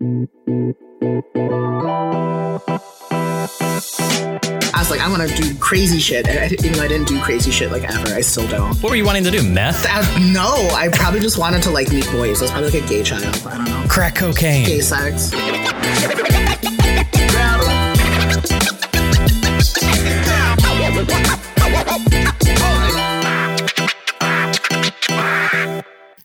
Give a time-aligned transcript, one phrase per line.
[0.00, 0.18] I
[4.78, 7.52] was like, I'm gonna do crazy shit, and I, even though I didn't do crazy
[7.52, 8.74] shit like ever, I still don't.
[8.82, 9.48] What were you wanting to do?
[9.48, 9.84] Meth?
[10.32, 12.40] No, I probably just wanted to like meet boys.
[12.40, 13.24] I was probably like a gay child.
[13.46, 13.86] I don't know.
[13.88, 14.66] Crack cocaine.
[14.66, 15.30] Gay sex.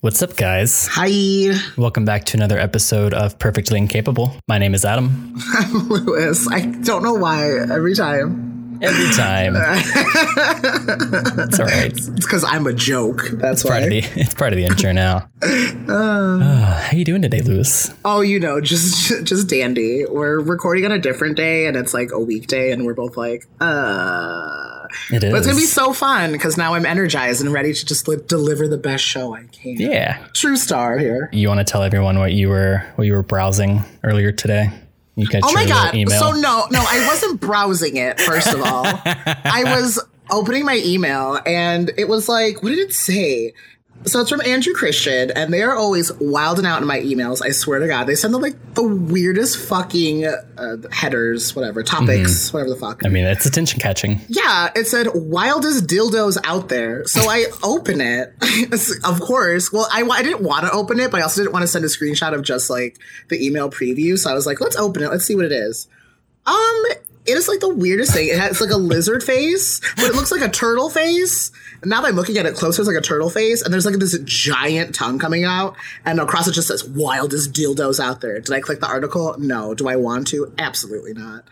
[0.10, 0.88] What's up, guys?
[0.94, 4.36] Hi, Welcome back to another episode of Perfectly Incapable.
[4.48, 5.36] My name is Adam.
[5.54, 6.48] I'm Lewis.
[6.52, 8.80] I don't know why every time.
[8.82, 9.54] Every time.
[9.56, 11.94] it's all right.
[11.94, 13.28] It's because I'm a joke.
[13.34, 13.80] That's Part why.
[13.82, 15.30] of the, it's part of the intro now.
[15.90, 17.92] Uh, how you doing today, Lewis?
[18.06, 20.06] Oh, you know, just just dandy.
[20.06, 23.48] We're recording on a different day, and it's like a weekday, and we're both like,
[23.60, 24.79] uh.
[25.12, 25.32] It is.
[25.32, 28.28] But it's gonna be so fun because now I'm energized and ready to just like,
[28.28, 29.76] deliver the best show I can.
[29.78, 30.26] yeah.
[30.34, 31.30] True star here.
[31.32, 34.70] You want to tell everyone what you were what you were browsing earlier today?
[35.16, 35.96] You got Oh my god!
[35.96, 36.20] email.
[36.20, 38.20] So no, no, I wasn't browsing it.
[38.22, 42.94] First of all, I was opening my email, and it was like, what did it
[42.94, 43.54] say?
[44.06, 47.44] So it's from Andrew Christian, and they are always wilding out in my emails.
[47.44, 52.54] I swear to God, they send them like the weirdest fucking uh, headers, whatever topics,
[52.54, 53.06] whatever the fuck.
[53.06, 54.22] I mean, it's attention catching.
[54.30, 57.06] Yeah, it said wildest dildos out there.
[57.08, 58.34] So I open it,
[59.04, 59.72] of course.
[59.72, 61.84] Well, I, I didn't want to open it, but I also didn't want to send
[61.84, 62.98] a screenshot of just like
[63.28, 64.18] the email preview.
[64.18, 65.10] So I was like, let's open it.
[65.10, 65.88] Let's see what it is.
[66.46, 66.84] Um,
[67.26, 68.28] it is like the weirdest thing.
[68.30, 71.52] It has like a lizard face, but it looks like a turtle face.
[71.82, 73.86] And now that I'm looking at it closer, it's like a turtle face, and there's
[73.86, 75.76] like this giant tongue coming out,
[76.06, 79.36] and across it just says "wildest dildos out there." Did I click the article?
[79.38, 79.74] No.
[79.74, 80.52] Do I want to?
[80.58, 81.44] Absolutely not.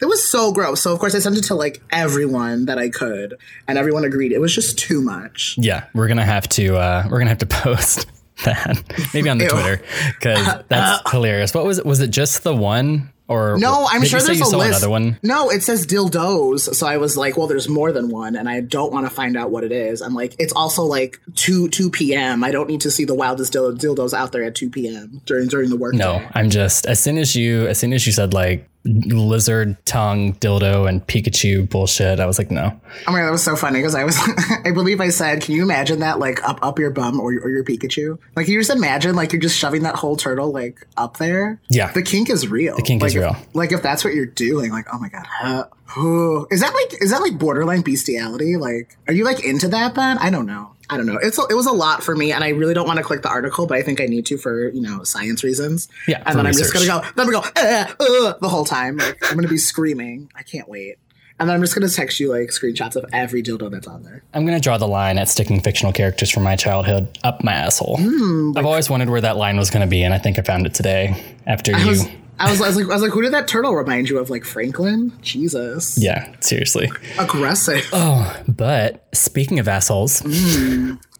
[0.00, 0.82] It was so gross.
[0.82, 3.36] So of course I sent it to like everyone that I could,
[3.68, 5.54] and everyone agreed it was just too much.
[5.56, 8.06] Yeah, we're gonna have to uh, we're gonna have to post
[8.44, 8.82] that
[9.14, 9.50] maybe on the Ew.
[9.50, 9.82] Twitter
[10.18, 11.54] because that's hilarious.
[11.54, 11.86] What was it?
[11.86, 14.70] Was it just the one or No, I'm sure there's a list.
[14.70, 15.18] another one?
[15.22, 16.74] No, it says dildos.
[16.74, 19.36] So I was like, well, there's more than one, and I don't want to find
[19.36, 20.02] out what it is.
[20.02, 22.42] I'm like, it's also like two two p.m.
[22.44, 25.20] I don't need to see the wildest dildos out there at two p.m.
[25.26, 25.94] during during the work.
[25.94, 30.34] No, I'm just as soon as you as soon as you said like lizard tongue
[30.34, 32.78] dildo and Pikachu bullshit, I was like, no.
[33.06, 34.18] Oh my god, that was so funny because I was,
[34.64, 37.50] I believe I said, can you imagine that like up up your bum or, or
[37.50, 38.18] your Pikachu?
[38.34, 41.60] Like, you just imagine like you're just shoving that whole turtle like up there?
[41.68, 41.92] Yeah.
[41.92, 42.76] the kink is real.
[42.76, 43.36] The kink like, is real.
[43.38, 45.66] If, like if that's what you're doing, like oh my god, huh?
[45.98, 46.46] Ooh.
[46.50, 48.56] is that like is that like borderline bestiality?
[48.56, 50.18] Like, are you like into that, Ben?
[50.18, 50.72] I don't know.
[50.92, 51.18] I don't know.
[51.22, 53.22] It's a, it was a lot for me, and I really don't want to click
[53.22, 55.88] the article, but I think I need to for you know science reasons.
[56.06, 57.02] Yeah, and then I'm just gonna go.
[57.16, 58.98] Then we go uh, uh, the whole time.
[58.98, 60.30] Like I'm gonna be screaming.
[60.34, 60.96] I can't wait.
[61.40, 64.22] And then I'm just gonna text you like screenshots of every dildo that's on there.
[64.34, 67.96] I'm gonna draw the line at sticking fictional characters from my childhood up my asshole.
[67.98, 70.66] Hmm, I've always wondered where that line was gonna be, and I think I found
[70.66, 71.88] it today after I you.
[71.88, 72.06] was,
[72.42, 74.28] I was, I was like, I was like, who did that turtle remind you of?
[74.28, 75.12] Like Franklin?
[75.22, 76.90] Jesus, yeah, seriously.
[77.18, 77.88] aggressive.
[77.92, 80.22] Oh, but speaking of assholes,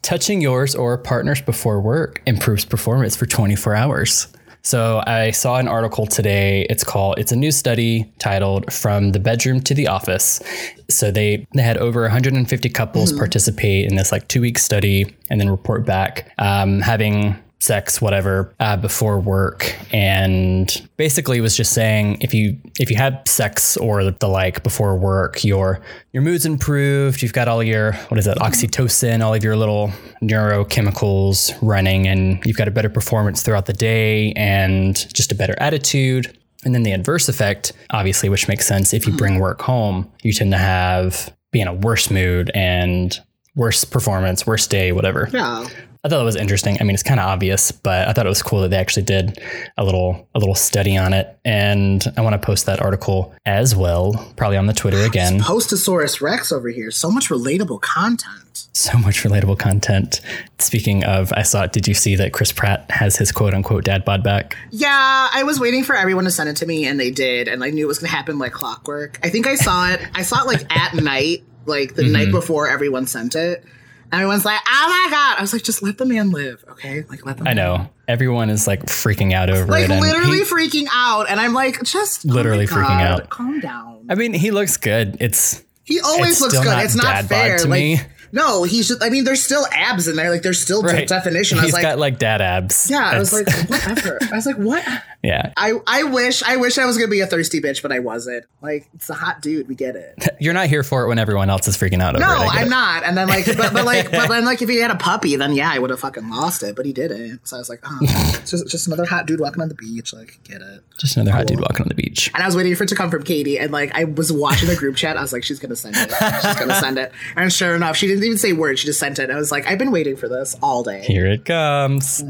[0.02, 4.26] touching yours or partner's before work improves performance for 24 hours.
[4.62, 6.66] So I saw an article today.
[6.70, 10.40] It's called it's a new study titled From the Bedroom to the Office.
[10.88, 15.40] So they they had over 150 couples participate in this like two week study and
[15.40, 19.76] then report back um, having sex whatever uh, before work.
[19.92, 24.96] And basically was just saying if you if you have sex or the like before
[24.98, 25.80] work your
[26.12, 27.22] your mood's improved.
[27.22, 32.44] You've got all your what is it oxytocin all of your little neurochemicals running and
[32.44, 36.36] you've got a better performance throughout the day and just a better attitude.
[36.64, 40.32] And then the adverse effect obviously which makes sense if you bring work home you
[40.32, 43.20] tend to have be in a worse mood and
[43.54, 45.28] worse performance worse day whatever.
[45.32, 45.68] Yeah.
[46.04, 46.76] I thought it was interesting.
[46.80, 49.04] I mean, it's kind of obvious, but I thought it was cool that they actually
[49.04, 49.38] did
[49.78, 53.76] a little a little study on it, and I want to post that article as
[53.76, 55.38] well, probably on the Twitter again.
[55.38, 56.90] Postosaurus Rex over here.
[56.90, 58.66] So much relatable content.
[58.72, 60.20] So much relatable content.
[60.58, 61.66] Speaking of, I saw.
[61.66, 64.56] Did you see that Chris Pratt has his quote unquote dad bod back?
[64.72, 67.62] Yeah, I was waiting for everyone to send it to me, and they did, and
[67.62, 69.20] I knew it was going to happen like clockwork.
[69.22, 70.00] I think I saw it.
[70.14, 72.12] I saw it like at night, like the Mm-hmm.
[72.12, 73.64] night before everyone sent it.
[74.12, 77.04] Everyone's like, "Oh my god!" I was like, "Just let the man live, okay?
[77.08, 80.38] Like, let them." I know everyone is like freaking out over like it, and literally
[80.38, 83.30] he- freaking out and i'm like just oh Literally freaking God, out.
[83.30, 85.16] calm down I mean, he looks good.
[85.20, 88.00] It's he always looks good not it's not fair to like me.
[88.32, 91.06] No he's just i mean there's still abs in there like there's still right.
[91.06, 92.90] definition i He's was like got like dad abs.
[92.90, 94.84] yeah i was like whatever i was like what
[95.22, 95.52] Yeah.
[95.56, 98.44] I, I wish I wish I was gonna be a thirsty bitch, but I wasn't.
[98.60, 100.18] Like it's a hot dude, we get it.
[100.40, 102.48] You're not here for it when everyone else is freaking out over No, it.
[102.48, 102.70] I'm it.
[102.70, 103.04] not.
[103.04, 105.52] And then like, but, but like, but then like, if he had a puppy, then
[105.52, 106.74] yeah, I would have fucking lost it.
[106.74, 107.46] But he didn't.
[107.46, 108.38] So I was like, oh, uh-huh.
[108.40, 110.12] it's just just another hot dude walking on the beach.
[110.12, 110.82] Like, get it.
[110.98, 112.30] Just another hot dude walking on the beach.
[112.34, 114.68] And I was waiting for it to come from Katie, and like I was watching
[114.68, 115.16] the group chat.
[115.16, 116.10] I was like, she's gonna send it.
[116.10, 117.12] She's gonna send it.
[117.36, 118.80] And sure enough, she didn't even say words.
[118.80, 119.30] She just sent it.
[119.30, 121.02] I was like, I've been waiting for this all day.
[121.02, 122.22] Here it comes.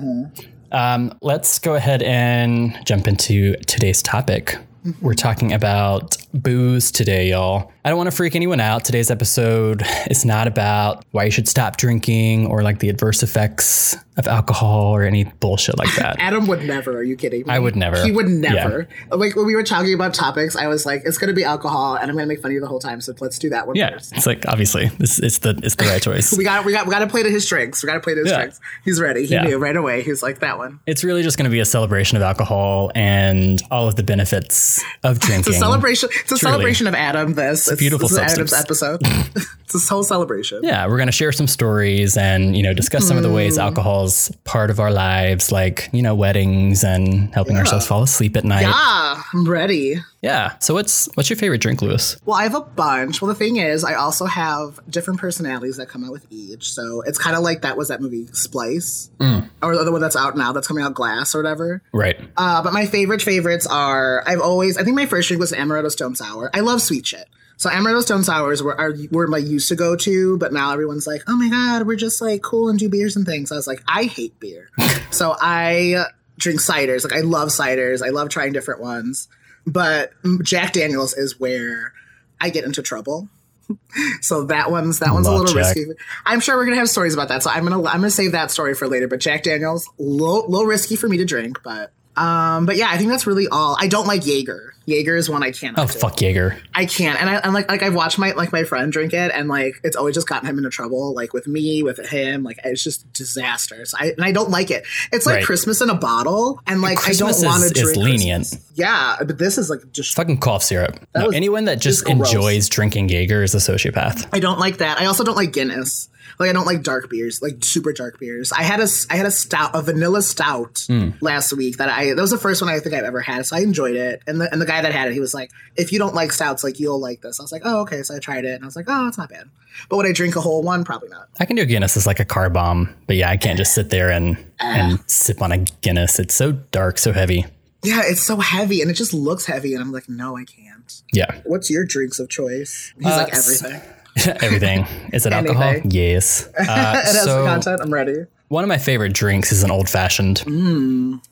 [0.72, 4.56] Um, let's go ahead and jump into today's topic.
[5.00, 7.70] We're talking about booze today, y'all.
[7.84, 8.84] I don't want to freak anyone out.
[8.84, 13.96] Today's episode is not about why you should stop drinking or like the adverse effects
[14.16, 16.16] of alcohol or any bullshit like that.
[16.20, 16.98] Adam would never.
[16.98, 17.40] Are you kidding?
[17.46, 17.46] Me?
[17.48, 18.02] I would never.
[18.04, 18.86] He would never.
[19.10, 22.10] Like when we were talking about topics, I was like, it's gonna be alcohol, and
[22.10, 23.00] I'm gonna make fun of you the whole time.
[23.00, 24.12] So let's do that one yeah, first.
[24.14, 26.36] it's like obviously this it's the it's the right choice.
[26.36, 27.82] We got we got we got to play to his strengths.
[27.82, 28.34] We got to play to his Yeah.
[28.36, 28.60] strengths.
[28.84, 29.24] He's ready.
[29.26, 29.44] He Yeah.
[29.44, 30.02] knew right away.
[30.02, 30.80] He was like that one.
[30.86, 34.82] It's really just going to be a celebration of alcohol and all of the benefits
[35.04, 35.40] of drinking.
[35.52, 36.08] It's a celebration.
[36.12, 36.40] It's a Truly.
[36.52, 37.34] celebration of Adam.
[37.34, 39.00] This it's beautiful This is Adam's episode.
[39.04, 40.60] it's this whole celebration.
[40.62, 43.56] Yeah, we're going to share some stories and, you know, discuss some of the ways
[43.56, 43.62] Hmm.
[44.02, 48.44] Alcohol's part of our lives, like, you know, weddings and helping ourselves fall asleep at
[48.44, 48.66] night.
[48.68, 49.96] Ah, I'm ready.
[50.22, 50.56] Yeah.
[50.58, 52.16] So what's what's your favorite drink, Lewis?
[52.24, 53.20] Well, I have a bunch.
[53.22, 56.72] Well, the thing is, I also have different personalities that come out with each.
[56.72, 58.82] So it's kind of like that was that movie Split,
[59.20, 59.48] Mm.
[59.62, 61.82] or the other one that's out now that's coming out Glass or whatever.
[61.92, 62.18] Right.
[62.36, 65.90] Uh, but my favorite favorites are I've always I think my first drink was Amaretto
[65.90, 66.50] Stone Sour.
[66.54, 67.28] I love sweet shit.
[67.62, 71.06] So Amaretto Stone Sours were are, were my used to go to, but now everyone's
[71.06, 73.52] like, oh my god, we're just like cool and do beers and things.
[73.52, 74.68] I was like, I hate beer,
[75.12, 76.06] so I
[76.38, 77.04] drink ciders.
[77.04, 78.04] Like I love ciders.
[78.04, 79.28] I love trying different ones,
[79.64, 80.12] but
[80.42, 81.92] Jack Daniels is where
[82.40, 83.28] I get into trouble.
[84.20, 85.76] So that one's that one's a little Jack.
[85.76, 85.86] risky.
[86.26, 87.44] I'm sure we're gonna have stories about that.
[87.44, 89.06] So I'm gonna I'm gonna save that story for later.
[89.06, 92.98] But Jack Daniels, low low risky for me to drink, but um, but yeah, I
[92.98, 93.76] think that's really all.
[93.78, 94.71] I don't like Jaeger.
[94.86, 95.78] Jaeger is one I can't.
[95.78, 95.92] Oh, do.
[95.98, 96.58] fuck Jaeger.
[96.74, 97.20] I can't.
[97.20, 99.80] And I, I'm like like I've watched my like my friend drink it, and like
[99.84, 101.14] it's always just gotten him into trouble.
[101.14, 103.84] Like with me, with him, like it's just disaster.
[103.84, 104.84] So I and I don't like it.
[105.12, 105.44] It's like Right.
[105.44, 107.96] Christmas in a bottle, and like Christmas I don't want to drink.
[107.96, 108.42] is lenient.
[108.48, 108.72] Christmas.
[108.74, 110.98] Yeah, but this is like just Fucking cough syrup.
[111.14, 114.26] No, anyone that just just enjoys drinking Jaeger is a sociopath.
[114.32, 114.98] I don't like that.
[114.98, 116.08] I also don't like Guinness.
[116.38, 118.52] Like I don't like dark beers, like super dark beers.
[118.52, 120.86] I had a I had a stout, a vanilla stout
[121.20, 123.56] last week that I that was the first one I think I've ever had, so
[123.56, 124.22] I enjoyed it.
[124.26, 126.32] And the and the guy that had it, he was like, "If you don't like
[126.32, 128.64] stouts, like you'll like this." I was like, "Oh, okay." So I tried it, and
[128.64, 129.48] I was like, "Oh, it's not bad."
[129.88, 130.84] But would I drink a whole one?
[130.84, 131.28] Probably not.
[131.40, 133.90] I can do Guinness as like a car bomb, but yeah, I can't just sit
[133.90, 136.18] there and and sip on a Guinness.
[136.18, 137.46] It's so dark, so heavy.
[137.84, 141.02] Yeah, it's so heavy, and it just looks heavy, and I'm like, "No, I can't."
[141.12, 141.40] Yeah.
[141.44, 142.92] What's your drinks of choice?
[142.98, 143.80] He's Uh, like everything.
[144.42, 144.86] Everything.
[145.12, 145.74] Is it alcohol?
[145.84, 146.48] Yes.
[146.58, 146.66] Uh, it
[147.06, 147.80] has the so content.
[147.82, 148.26] I'm ready.
[148.48, 150.38] one of my favorite drinks is an old fashioned.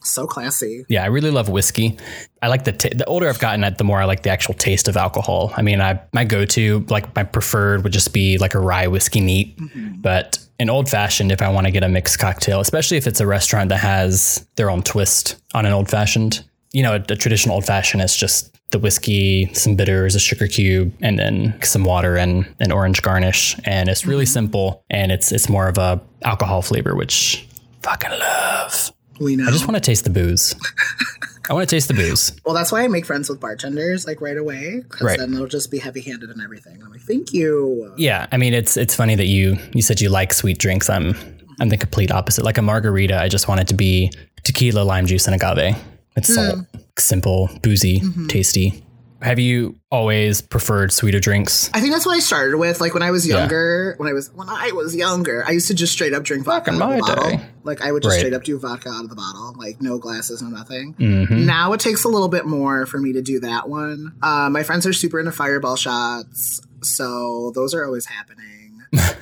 [0.02, 0.84] So classy.
[0.88, 1.98] Yeah, I really love whiskey.
[2.42, 4.88] I like the ta- the older I've gotten, the more I like the actual taste
[4.88, 5.52] of alcohol.
[5.56, 8.86] I mean, I my go to like my preferred would just be like a rye
[8.88, 9.58] whiskey neat,
[10.02, 13.20] but an old fashioned if I want to get a mixed cocktail, especially if it's
[13.20, 16.44] a restaurant that has their own twist on an old fashioned.
[16.72, 20.46] You know, a, a traditional old fashioned is just the whiskey, some bitters, a sugar
[20.46, 24.32] cube, and then some water and an orange garnish, and it's really mm-hmm.
[24.32, 27.46] simple and it's it's more of a alcohol flavor, which
[27.82, 28.93] fucking love.
[29.20, 29.46] We know.
[29.46, 30.55] I just want to taste the booze.
[31.50, 32.32] I want to taste the booze.
[32.44, 35.19] Well, that's why I make friends with bartenders like right away, because Right.
[35.19, 36.81] then they'll just be heavy-handed and everything.
[36.82, 37.93] I'm like, thank you.
[37.96, 40.88] Yeah, I mean it's it's funny that you you said you like sweet drinks.
[40.88, 41.16] I'm
[41.58, 42.44] I'm the complete opposite.
[42.44, 44.12] Like a margarita, I just want it to be
[44.44, 45.76] tequila, lime juice, and agave.
[46.16, 46.78] It's salt, hmm.
[47.05, 48.85] Simple, boozy, tasty.
[49.23, 51.69] Have you always preferred sweeter drinks?
[51.75, 52.80] I think that's what I started with.
[52.80, 55.75] Like when I was younger, when I was when I was younger, I used to
[55.75, 57.30] just straight up drink vodka in out of the my bottle.
[57.37, 57.45] day.
[57.62, 58.19] Like I would just Right.
[58.21, 60.95] straight up do vodka out of the bottle, like no glasses, no nothing.
[60.95, 61.45] Mm-hmm.
[61.45, 64.14] Now it takes a little bit more for me to do that one.
[64.23, 68.60] Uh, my friends are super into fireball shots, so those are always happening.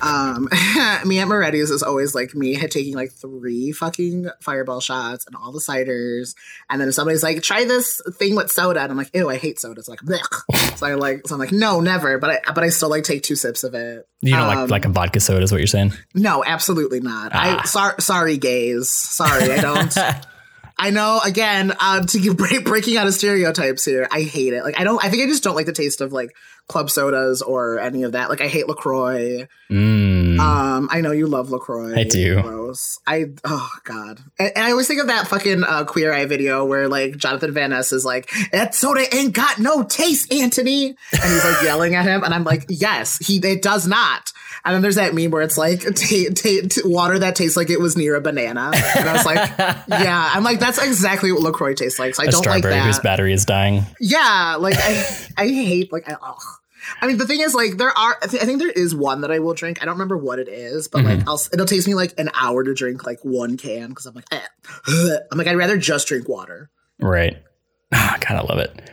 [0.01, 0.43] Um,
[1.05, 5.35] me at Moretti's is always like me had taking like three fucking fireball shots and
[5.35, 6.33] all the ciders,
[6.69, 9.37] and then if somebody's like, "Try this thing with soda," and I'm like, "Ew, I
[9.37, 10.77] hate soda." It's like, Blech.
[10.77, 13.23] so I like, so I'm like, "No, never." But I, but I still like take
[13.23, 14.07] two sips of it.
[14.21, 15.93] You don't Um, like like a vodka soda, is what you're saying?
[16.13, 17.31] No, absolutely not.
[17.33, 17.61] Ah.
[17.61, 18.89] I sor- sorry, gays.
[18.89, 19.95] Sorry, I don't.
[20.79, 21.19] I know.
[21.23, 24.63] Again, uh, to keep break, breaking out of stereotypes here, I hate it.
[24.63, 25.03] Like, I don't.
[25.03, 26.33] I think I just don't like the taste of like
[26.67, 28.29] club sodas or any of that.
[28.29, 29.47] Like, I hate Lacroix.
[29.69, 30.39] Mm.
[30.39, 31.95] Um, I know you love Lacroix.
[31.95, 32.41] I do.
[32.41, 32.97] Gross.
[33.05, 33.25] I.
[33.43, 34.19] Oh God.
[34.39, 37.53] And, and I always think of that fucking uh, Queer Eye video where like Jonathan
[37.53, 41.95] Van Ness is like, "That soda ain't got no taste, Anthony," and he's like yelling
[41.95, 43.37] at him, and I'm like, "Yes, he.
[43.43, 44.31] It does not."
[44.65, 45.89] And then there's that meme where it's like ta-
[46.35, 48.71] ta- t- water that tastes like it was near a banana.
[48.73, 52.15] And I was like, yeah, I'm like, that's exactly what LaCroix tastes like.
[52.15, 52.85] So I A don't like that.
[52.85, 53.83] whose battery is dying.
[53.99, 55.05] Yeah, like I,
[55.37, 56.15] I hate like I.
[56.21, 56.41] Ugh.
[57.01, 58.17] I mean, the thing is, like, there are.
[58.21, 59.79] I, th- I think there is one that I will drink.
[59.81, 61.39] I don't remember what it is, but like, I'll.
[61.53, 64.39] It'll take me like an hour to drink like one can because I'm like, eh.
[65.31, 66.71] I'm like, I'd rather just drink water.
[66.99, 67.37] Right.
[67.93, 68.89] Ah, God, I love it.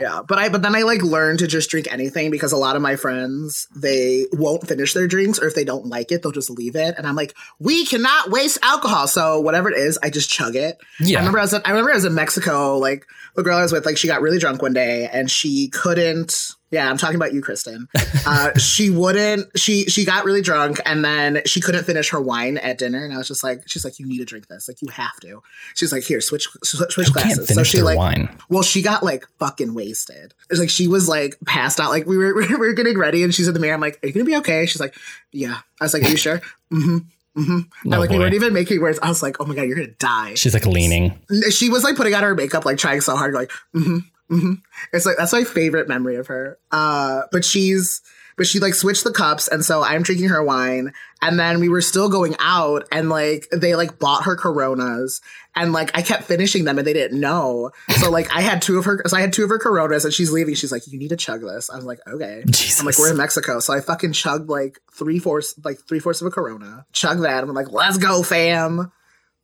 [0.00, 2.76] Yeah, but I but then I like learned to just drink anything because a lot
[2.76, 6.32] of my friends they won't finish their drinks or if they don't like it they'll
[6.32, 10.10] just leave it and I'm like we cannot waste alcohol so whatever it is I
[10.10, 10.78] just chug it.
[11.00, 11.18] Yeah.
[11.18, 13.62] I remember I was in, I remember I was in Mexico like the girl I
[13.62, 17.16] was with like she got really drunk one day and she couldn't yeah, I'm talking
[17.16, 17.88] about you, Kristen.
[18.26, 19.58] Uh, she wouldn't.
[19.58, 23.04] She she got really drunk, and then she couldn't finish her wine at dinner.
[23.04, 24.68] And I was just like, she's like, you need to drink this.
[24.68, 25.42] Like, you have to.
[25.74, 27.54] She's like, here, switch switch, switch Can't glasses.
[27.54, 28.28] So she like, wine.
[28.50, 30.34] well, she got like fucking wasted.
[30.50, 31.90] It's like she was like passed out.
[31.90, 33.74] Like we were we were getting ready, and she's in the mirror.
[33.74, 34.94] I'm like, "Are you gonna be okay?" She's like,
[35.32, 36.98] "Yeah." I was like, "Are you sure?" Mm-hmm.
[37.40, 37.58] Mm-hmm.
[37.58, 38.98] Oh, and like we weren't even making words.
[39.02, 41.18] I was like, "Oh my god, you're gonna die." She's like leaning.
[41.50, 43.98] She was like putting on her makeup, like trying so hard, like, mm-hmm,
[44.30, 44.54] mm-hmm.
[44.92, 46.58] It's like that's my favorite memory of her.
[46.70, 48.02] Uh, but she's
[48.38, 51.68] but she like switched the cups, and so I'm drinking her wine, and then we
[51.68, 55.20] were still going out, and like they like bought her Coronas,
[55.56, 57.72] and like I kept finishing them, and they didn't know.
[58.00, 60.14] So like I had two of her, so I had two of her Coronas, and
[60.14, 60.54] she's leaving.
[60.54, 62.78] She's like, "You need to chug this." I'm like, "Okay." Jesus.
[62.78, 66.20] I'm like, "We're in Mexico," so I fucking chugged like three fourths, like three fourths
[66.20, 66.86] of a Corona.
[66.92, 68.92] Chug that, and I'm like, "Let's go, fam."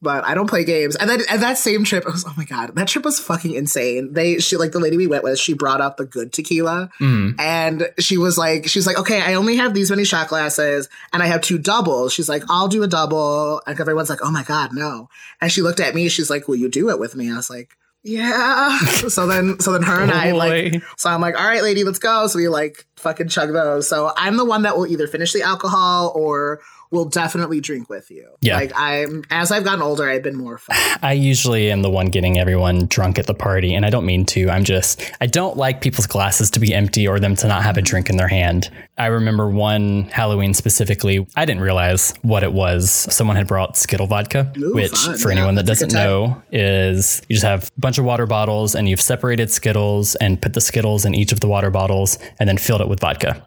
[0.02, 0.96] But I don't play games.
[0.96, 3.54] And then and that same trip, it was oh my god, that trip was fucking
[3.54, 4.12] insane.
[4.12, 7.40] They she like the lady we went with, she brought out the good tequila, Mm.
[7.40, 11.22] and she was like, she's like, okay, I only have these many shot glasses, and
[11.22, 12.12] I have two doubles.
[12.12, 15.08] She's like, I'll do a double, and everyone's like, oh my god, no.
[15.40, 17.32] And she looked at me, she's like, will you do it with me?
[17.32, 17.76] I was like.
[18.06, 18.78] Yeah.
[19.08, 21.98] so then, so then her and I like, so I'm like, all right, lady, let's
[21.98, 22.26] go.
[22.26, 23.88] So we like fucking chug those.
[23.88, 26.60] So I'm the one that will either finish the alcohol or
[26.94, 28.26] will definitely drink with you.
[28.40, 28.56] Yeah.
[28.56, 30.76] Like I'm as I've gotten older, I've been more fun.
[31.02, 34.24] I usually am the one getting everyone drunk at the party, and I don't mean
[34.26, 34.48] to.
[34.48, 37.76] I'm just, I don't like people's glasses to be empty or them to not have
[37.76, 38.70] a drink in their hand.
[38.96, 42.90] I remember one Halloween specifically, I didn't realize what it was.
[42.90, 45.18] Someone had brought Skittle vodka, Ooh, which, fun.
[45.18, 48.74] for Yeah, anyone that doesn't know, is you just have a bunch of water bottles
[48.74, 52.48] and you've separated Skittles and put the Skittles in each of the water bottles and
[52.48, 53.46] then filled it with vodka.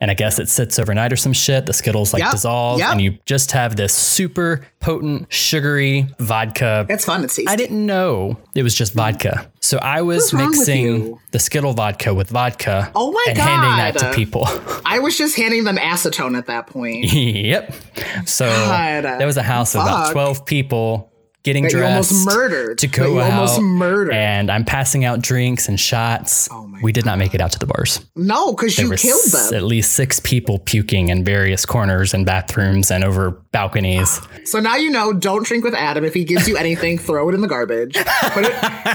[0.00, 1.66] And I guess it sits overnight or some shit.
[1.66, 2.92] The Skittles like Yep, dissolve, yep.
[2.92, 7.24] and you just have this super potent, sugary vodka That's fun.
[7.24, 7.48] It's tasty.
[7.48, 9.50] I didn't know it was just vodka.
[9.60, 13.38] So I was What's wrong with mixing the Skittle vodka with vodka Oh my and
[13.38, 14.46] handing that to people.
[14.86, 17.04] I was just handing them acetone at that point.
[17.12, 17.74] yep.
[18.24, 19.02] So God.
[19.18, 21.07] there was a house of about 12 people
[21.44, 22.78] getting That dressed almost murdered.
[22.78, 23.30] to go out.
[23.32, 24.12] almost murdered.
[24.14, 26.48] And I'm passing out drinks and shots.
[26.50, 28.00] Oh my we did not make it out to the bars.
[28.14, 29.54] no, because you killed s- them.
[29.56, 34.20] at least six people puking in various corners and bathrooms and over balconies.
[34.44, 35.12] So now you know.
[35.12, 36.04] Don't drink with Adam.
[36.04, 37.94] If he gives you anything, throw it in the garbage.
[37.94, 38.54] Put it,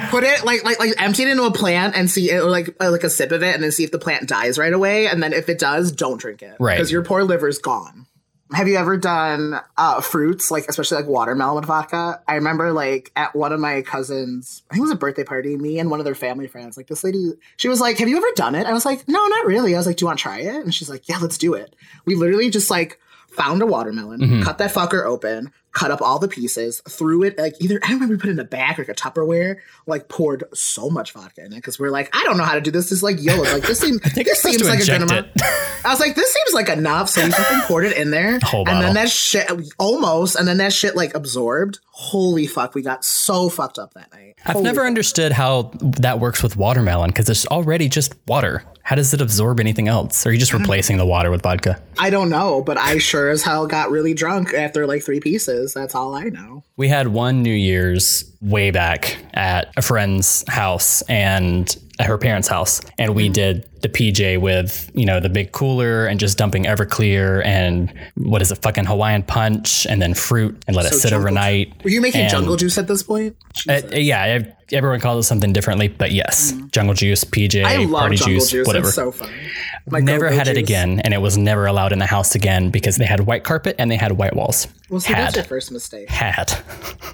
[0.10, 2.76] put it like like like empty it into a plant and see it, or like
[2.80, 5.08] uh, like a sip of it, and then see if the plant dies right away.
[5.08, 6.56] And then if it does, don't drink it.
[6.60, 6.76] Right.
[6.78, 8.06] Because your poor liver's gone.
[8.54, 12.22] Have you ever done uh, fruits, like especially like watermelon vodka?
[12.28, 15.58] I remember like at one of my cousins, I think it was a birthday party,
[15.58, 18.18] me and one of their family friends, like this lady, she was like, Have you
[18.18, 18.68] ever done it?
[18.68, 19.74] I was like, No, not really.
[19.76, 20.56] I was like, Do you want to try it?
[20.56, 21.76] And she's like, Yeah, let's do it.
[22.06, 26.28] We literally just like found a watermelon, cut that fucker open, cut up all the
[26.28, 28.84] pieces, threw it like either I don't remember we put it in a bag or
[28.84, 32.38] like a Tupperware, like poured so much vodka in it because we're like, I don't
[32.38, 32.86] know how to do this.
[32.86, 33.44] This is like YOLO.
[33.44, 35.28] Like this seems this seems like a good amount.
[35.86, 37.10] I was like, this seems like enough.
[37.10, 38.40] So we fucking poured it in there.
[38.44, 38.82] Whole and bottle.
[38.82, 39.50] then that shit
[39.80, 41.80] almost, and then that shit like absorbed.
[41.92, 44.36] Holy fuck, we got so fucked up that night.
[44.46, 44.88] I've Holy never fuck.
[44.88, 48.64] understood how that works with watermelon because it's already just water.
[48.84, 50.26] How does it absorb anything else?
[50.26, 51.82] Or are you just replacing the water with vodka?
[51.98, 55.74] I don't know, but I sure as hell got really drunk after like three pieces.
[55.74, 56.64] That's all I know.
[56.76, 62.48] We had one New Year's way back at a friend's house and at her parents'
[62.50, 66.66] house, and we did the PJ with you know the big cooler and just dumping
[66.66, 71.10] Everclear and what is it, fucking Hawaiian punch, and then fruit and let it sit
[71.10, 71.74] jungle- overnight.
[71.84, 73.36] Were you making And- jungle juice at this point?
[73.70, 77.94] Uh, yeah, ev- everyone calls it something differently, but yes, jungle juice, PJ, Mm-hmm.
[77.94, 78.66] Party juice, juice.
[78.68, 78.88] whatever.
[78.88, 79.30] It's so fun.
[79.90, 82.96] My never had it again, and it was never allowed in the house again because
[82.96, 84.68] they had white carpet and they had white walls.
[84.90, 86.10] Well, see, that's your had first mistake.
[86.10, 86.48] had.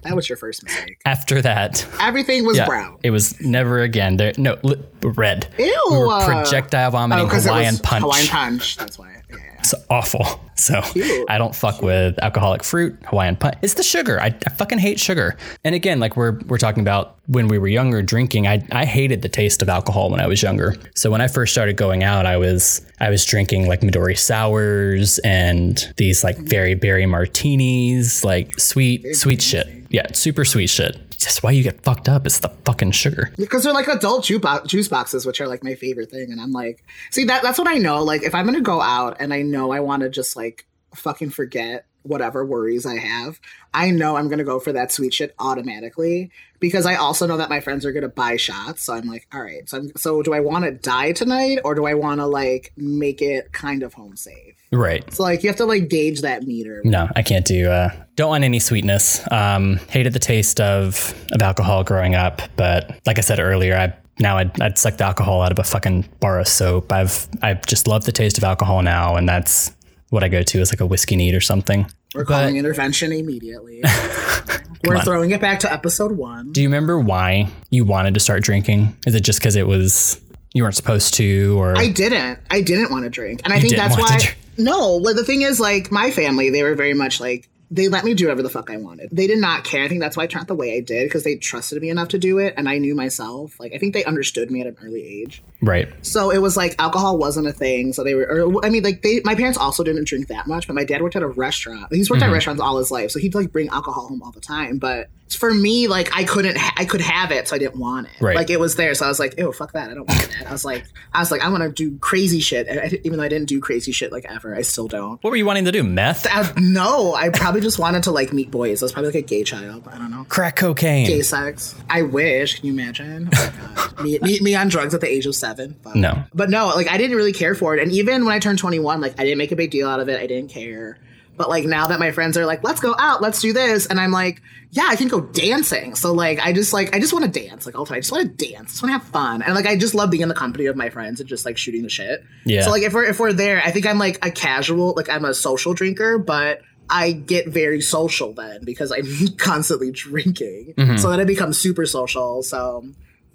[0.04, 0.98] That was your first mistake.
[1.06, 2.98] After that, Everything was yeah, brown.
[3.04, 4.18] it was never again.
[4.18, 5.48] There, no li- red.
[5.58, 5.84] Ew.
[5.92, 8.02] We were projectile vomiting oh, Hawaiian punch.
[8.02, 8.78] Hawaiian punch.
[8.78, 9.22] That's why.
[9.30, 9.38] Yeah.
[9.60, 10.26] It's awful.
[10.60, 10.82] So
[11.30, 13.56] I don't fuck with alcoholic fruit, Hawaiian punch.
[13.62, 14.20] It's the sugar.
[14.20, 15.38] I, I fucking hate sugar.
[15.64, 19.22] And again, like we're we're talking about when we were younger drinking, I, I hated
[19.22, 20.76] the taste of alcohol when I was younger.
[20.98, 25.18] So when I first started going out, I was I was drinking like Midori sours
[25.20, 29.66] and these like very berry martinis, like sweet sweet shit.
[29.88, 31.09] Yeah, super sweet shit.
[31.24, 32.26] That's why you get fucked up.
[32.26, 33.32] It's the fucking sugar.
[33.38, 36.32] Because they're like adult juice, bo- juice boxes, which are like my favorite thing.
[36.32, 38.04] And I'm like, see, that that's what I know.
[38.04, 41.32] Like, if I'm gonna go out and I know I want to just like fucking
[41.32, 43.40] forget whatever worries I have,
[43.74, 47.50] I know I'm gonna go for that sweet shit automatically because I also know that
[47.50, 48.84] my friends are gonna buy shots.
[48.86, 49.68] So I'm like, all right.
[49.70, 52.72] So I'm, so do I want to die tonight or do I want to like
[52.78, 54.56] make it kind of home safe?
[54.72, 55.12] Right.
[55.14, 56.82] So like you have to like gauge that meter.
[56.84, 57.70] No, I can't do.
[57.70, 59.22] Uh, don't want any sweetness.
[59.32, 63.94] Um, hated the taste of of alcohol growing up, but like I said earlier, I
[64.20, 66.92] now I'd, I'd suck the alcohol out of a fucking bar of soap.
[66.92, 69.72] I've I just love the taste of alcohol now, and that's
[70.10, 71.88] what I go to is like a whiskey neat or something.
[72.14, 73.84] We're calling intervention immediately.
[74.84, 75.04] We're on.
[75.04, 76.52] throwing it back to episode one.
[76.52, 78.98] Do you remember why you wanted to start drinking?
[79.06, 80.20] Is it just because it was
[80.60, 82.38] you weren't supposed to, or I didn't.
[82.52, 84.20] I didn't want to drink, and I think that's why.
[84.58, 88.04] No, well, the thing is, like my family, they were very much like they let
[88.04, 89.10] me do whatever the fuck I wanted.
[89.12, 89.84] They did not care.
[89.84, 91.90] I think that's why I turned out the way I did because they trusted me
[91.90, 93.60] enough to do it, and I knew myself.
[93.60, 95.44] Like I think they understood me at an early age.
[95.62, 95.88] right?
[96.06, 97.94] So it was like alcohol wasn't a thing.
[97.94, 100.68] So they were, or, I mean, like they, my parents also didn't drink that much,
[100.68, 101.94] but my dad worked at a restaurant.
[101.94, 102.30] He's worked Mm-hmm.
[102.32, 104.78] at restaurants all his life, so he'd like bring alcohol home all the time.
[104.78, 108.08] But for me, like I couldn't, ha- I could have it, so I didn't want
[108.08, 108.20] it.
[108.20, 108.36] Right.
[108.36, 110.48] Like it was there, so I was like, ew, fuck that, I don't want that.
[110.48, 113.18] I was like, I was like, I want to do crazy shit, and I, even
[113.20, 115.24] though I didn't do crazy shit like ever, I still don't.
[115.24, 115.84] What were you wanting to do?
[115.84, 118.82] Meth, I, no, I probably just wanted to like meet boys.
[118.82, 119.88] I was probably like a gay child.
[119.88, 120.26] I don't know.
[120.30, 121.08] crack cocaine?
[121.08, 121.76] Gay sex.
[121.90, 122.60] I wish.
[122.60, 123.30] Can you imagine?
[123.34, 125.76] Oh my me, me, me on drugs at the age of seven.
[125.84, 125.96] Fuck.
[125.96, 126.24] No.
[126.34, 127.82] But no, like I didn't really care for it.
[127.82, 130.10] And even when I turned 21, like I didn't make a big deal out of
[130.10, 130.20] it.
[130.20, 130.98] I didn't care.
[131.40, 133.86] But like now that my friends are like, let's go out, let's do this.
[133.86, 135.96] And I'm like, yeah, I can go dancing.
[135.96, 137.96] So like I just like I just want to dance like all the time.
[137.96, 138.60] I just want to dance.
[138.60, 139.42] I just want to have fun.
[139.42, 141.58] And like I just love being in the company of my friends and just like
[141.58, 142.26] shooting the shit.
[142.44, 142.64] Yeah.
[142.64, 145.24] So like if we're if we're there, I think I'm like a casual, like I'm
[145.24, 149.06] a social drinker, but I get very social then because I'm
[149.38, 150.74] constantly drinking.
[150.78, 150.98] Mm-hmm.
[150.98, 152.44] So then I become super social.
[152.44, 152.86] So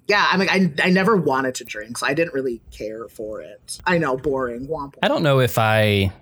[0.06, 3.40] yeah, I'm like I, I never wanted to drink, so I didn't really care for
[3.40, 3.80] it.
[3.86, 4.66] I know, boring.
[4.66, 4.94] Womp.
[5.02, 6.12] I don't know if I,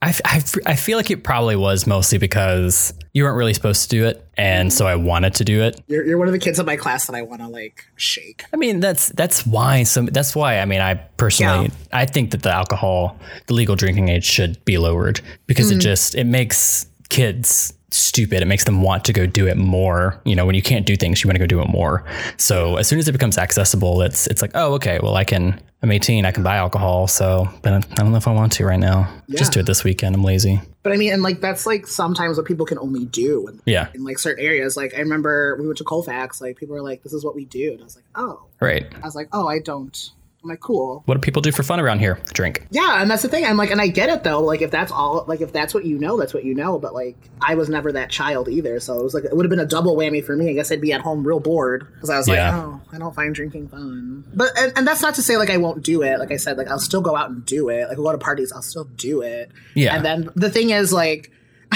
[0.00, 3.88] I, I, I feel like it probably was mostly because you weren't really supposed to
[3.88, 5.80] do it, and so I wanted to do it.
[5.88, 8.44] You're, you're one of the kids in my class that I want to like shake.
[8.52, 11.98] I mean, that's that's why some that's why I mean, I personally Yeah.
[12.00, 15.76] I think that the alcohol, the legal drinking age should be lowered because Mm.
[15.76, 18.42] it just it makes kids stupid.
[18.42, 20.20] It makes them want to go do it more.
[20.24, 22.04] You know, when you can't do things, you want to go do it more.
[22.36, 25.60] So as soon as it becomes accessible, it's it's like, oh, okay, well, I can.
[25.82, 26.24] I'm 18.
[26.24, 27.06] I can buy alcohol.
[27.06, 29.08] So, but I don't know if I want to right now.
[29.30, 30.14] Just do it this weekend.
[30.16, 30.60] I'm lazy.
[30.82, 33.88] But I mean, and like that's like sometimes what people can only do in, Yeah.
[33.94, 34.76] in like certain areas.
[34.76, 36.40] Like I remember we went to Colfax.
[36.40, 38.86] Like people were like, "This is what we do," and I was like, "Oh." Right.
[38.96, 40.10] I was like, "Oh, I don't."
[40.48, 42.18] I'm like, "Cool." What do people do for fun around here?
[42.32, 42.66] Drink.
[42.70, 43.44] Yeah, and that's the thing.
[43.44, 44.40] I'm like, and I get it though.
[44.42, 46.78] Like, if that's all, like, if that's what you know, that's what you know.
[46.78, 49.50] But like, I was never that child either, so it was like it would have
[49.50, 50.48] been a double whammy for me.
[50.50, 52.56] I guess I'd be at home real bored because I was Yeah.
[52.56, 54.24] like, oh, I don't find drinking fun.
[54.34, 56.18] But and, and that's not to say like I won't do it.
[56.18, 57.88] Like I said, like I'll still go out and do it.
[57.88, 59.50] Like we'll go to parties, I'll still do it.
[59.74, 59.94] Yeah.
[59.96, 61.30] And then the thing is like.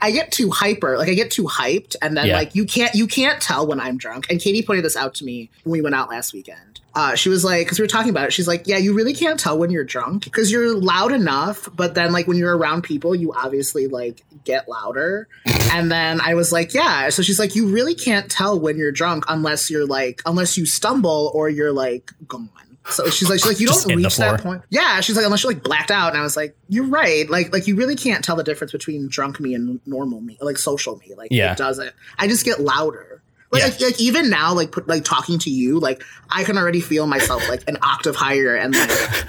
[0.00, 2.36] I get too hyper, like I get too hyped, and then Yeah.
[2.36, 4.26] like you can't you can't tell when I'm drunk.
[4.30, 6.69] And Katie pointed this out to me when we went out last weekend.
[6.94, 9.14] Uh, she was like, because we were talking about it, she's like, yeah, you really
[9.14, 12.82] can't tell when you're drunk because you're loud enough, but then like when you're around
[12.82, 15.28] people, you obviously like get louder.
[15.72, 17.08] and then I was like, yeah.
[17.10, 20.66] So she's like, you really can't tell when you're drunk unless you're like unless you
[20.66, 22.50] stumble or you're like gone.
[22.88, 24.62] So she's like, she's like, you Just don't reach that point.
[24.70, 26.08] Yeah, she's like, unless you're like blacked out.
[26.12, 27.28] And I was like, you're right.
[27.30, 30.58] Like, like you really can't tell the difference between drunk me and normal me, like
[30.58, 31.14] social me.
[31.14, 31.52] Like, Yeah.
[31.52, 31.92] it doesn't.
[32.18, 33.22] I just get louder.
[33.52, 33.68] Like, Yeah.
[33.68, 37.06] like, like even now, like, put, like talking to you, like I can already feel
[37.06, 38.90] myself like an octave higher and like.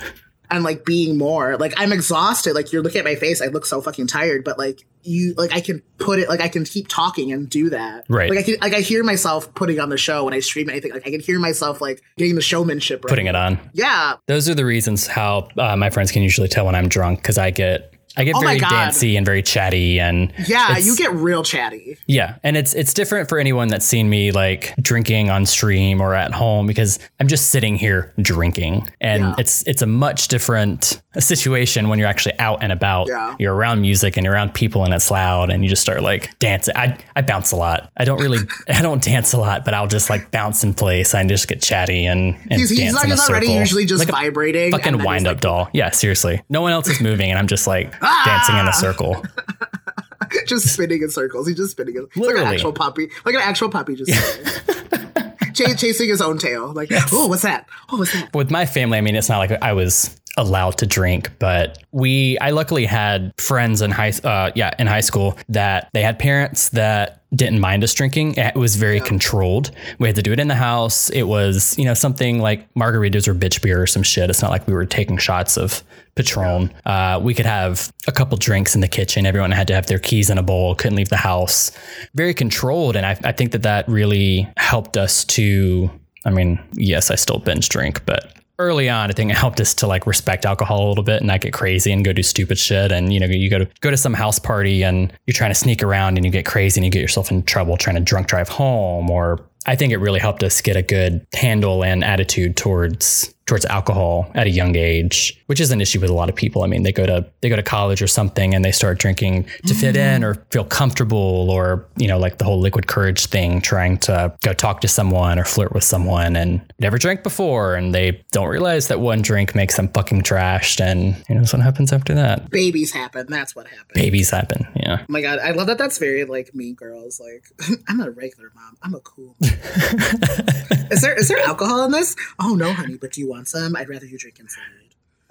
[0.53, 2.55] And like being more like I'm exhausted.
[2.55, 4.43] Like you're looking at my face, I look so fucking tired.
[4.43, 7.69] But like you, like I can put it, like I can keep talking and do
[7.69, 8.03] that.
[8.10, 8.29] Right.
[8.29, 10.91] Like I can, like I hear myself putting on the show when I stream anything.
[10.91, 13.01] Like I can hear myself like getting the showmanship.
[13.05, 13.10] Right.
[13.10, 13.62] Putting it on.
[13.71, 17.19] Yeah, Those are the reasons how uh, my friends can usually tell when I'm drunk
[17.21, 18.69] because I get I get Oh very God.
[18.69, 21.97] dancey and very chatty and Yeah, you get real chatty.
[22.08, 26.13] Yeah, and it's it's different for anyone that's seen me like drinking on stream or
[26.15, 29.36] at home because I'm just sitting here drinking, and Yeah.
[29.38, 33.08] it's it's a much different situation when you're actually out and about.
[33.08, 33.36] Yeah.
[33.39, 36.38] You're around music and you're around people and it's loud, and you just start like
[36.39, 36.76] dancing.
[36.76, 37.91] I I bounce a lot.
[37.97, 41.13] I don't really I don't dance a lot, but I'll just like bounce in place.
[41.13, 43.60] I just get chatty and, and He's, he's dance not, in a he's already circle.
[43.60, 44.74] usually just like vibrating.
[44.74, 45.69] and fucking wind up like, doll.
[45.74, 46.41] Yeah, seriously.
[46.50, 48.71] No one else is moving, and I'm just like dancing in a ah!
[48.71, 49.23] circle.
[50.47, 51.47] just spinning in circles.
[51.47, 51.95] He's just spinning.
[51.95, 52.47] In, it's like Literally.
[52.47, 54.11] an actual puppy, like an actual puppy, just.
[55.53, 56.71] Ch- chasing his own tail.
[56.71, 57.67] Like, oh, what's that?
[57.91, 58.33] Oh, what's that?
[58.33, 62.38] with my family, I mean, it's not like I was allowed to drink, but we,
[62.39, 66.69] I luckily had friends in high, uh, yeah, in high school that they had parents
[66.69, 68.36] that didn't mind us drinking.
[68.36, 69.71] It was very controlled.
[69.99, 71.10] We had to do it in the house.
[71.12, 74.30] It was, you know, something like margaritas or bitch beer or some shit.
[74.30, 75.82] It's not like we were taking shots of
[76.15, 76.73] Patron.
[76.86, 79.25] Uh, we could have a couple drinks in the kitchen.
[79.25, 81.71] Everyone had to have their keys in a bowl, couldn't leave the house.
[82.15, 82.97] Very controlled.
[82.97, 85.89] And I, I think that that really helped us to,
[86.25, 89.73] I mean, yes, I still binge drink, but early on, I think it helped us
[89.75, 92.57] to like respect alcohol a little bit and not get crazy and go do stupid
[92.57, 92.91] shit.
[92.91, 95.55] And you know, you go to go to some house party and you're trying to
[95.55, 98.27] sneak around and you get crazy and you get yourself in trouble trying to drunk
[98.27, 99.09] drive home.
[99.09, 103.65] Or I think it really helped us get a good handle and attitude towards towards
[103.65, 106.63] alcohol at a young age, which is an issue with a lot of people.
[106.63, 109.45] I mean, they go to they go to college or something and they start drinking
[109.67, 113.59] to fit in or feel comfortable or, you know, like the whole liquid courage thing,
[113.59, 117.93] trying to go talk to someone or flirt with someone and never drank before and
[117.93, 121.91] they don't realize that one drink makes them fucking trashed and you know what happens
[121.91, 122.49] after that.
[122.49, 123.25] Babies happen.
[123.27, 123.91] That's what happens.
[123.95, 124.65] Babies happen.
[124.77, 124.99] Yeah.
[125.01, 125.77] Oh my god, I love that.
[125.77, 127.19] That's very like mean girls.
[127.19, 127.43] Like,
[127.89, 128.77] I'm not a regular mom.
[128.81, 129.35] I'm a cool.
[130.91, 132.15] Is there is there alcohol in this?
[132.39, 132.97] Oh no, honey.
[132.97, 133.75] But do you want some?
[133.75, 134.63] I'd rather you drink inside.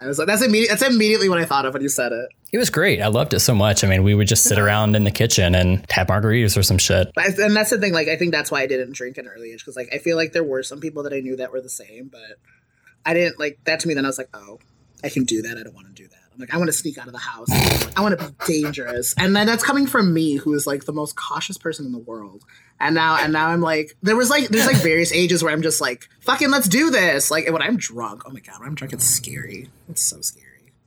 [0.02, 0.70] I was like, that's immediate.
[0.70, 2.28] That's immediately what I thought of when you said it.
[2.52, 3.02] It was great.
[3.02, 3.84] I loved it so much.
[3.84, 6.78] I mean, we would just sit around in the kitchen and have margaritas or some
[6.78, 7.12] shit.
[7.14, 7.92] But and that's the thing.
[7.92, 10.16] Like, I think that's why I didn't drink in early age because, like, I feel
[10.16, 12.38] like there were some people that I knew that were the same, but
[13.04, 13.80] I didn't like that.
[13.80, 14.58] To me, then I was like, oh,
[15.04, 15.58] I can do that.
[15.58, 16.16] I don't want to do that.
[16.32, 17.50] I'm like, I want to sneak out of the house.
[17.94, 19.14] I want to be dangerous.
[19.18, 21.98] And then that's coming from me, who is like the most cautious person in the
[21.98, 22.44] world.
[22.80, 25.60] And now, and now I'm like, there was like, there's like various ages where I'm
[25.62, 27.30] just like, fucking, let's do this.
[27.30, 29.68] Like, when I'm drunk, oh my god, when I'm drunk, it's scary.
[29.88, 30.46] It's so scary.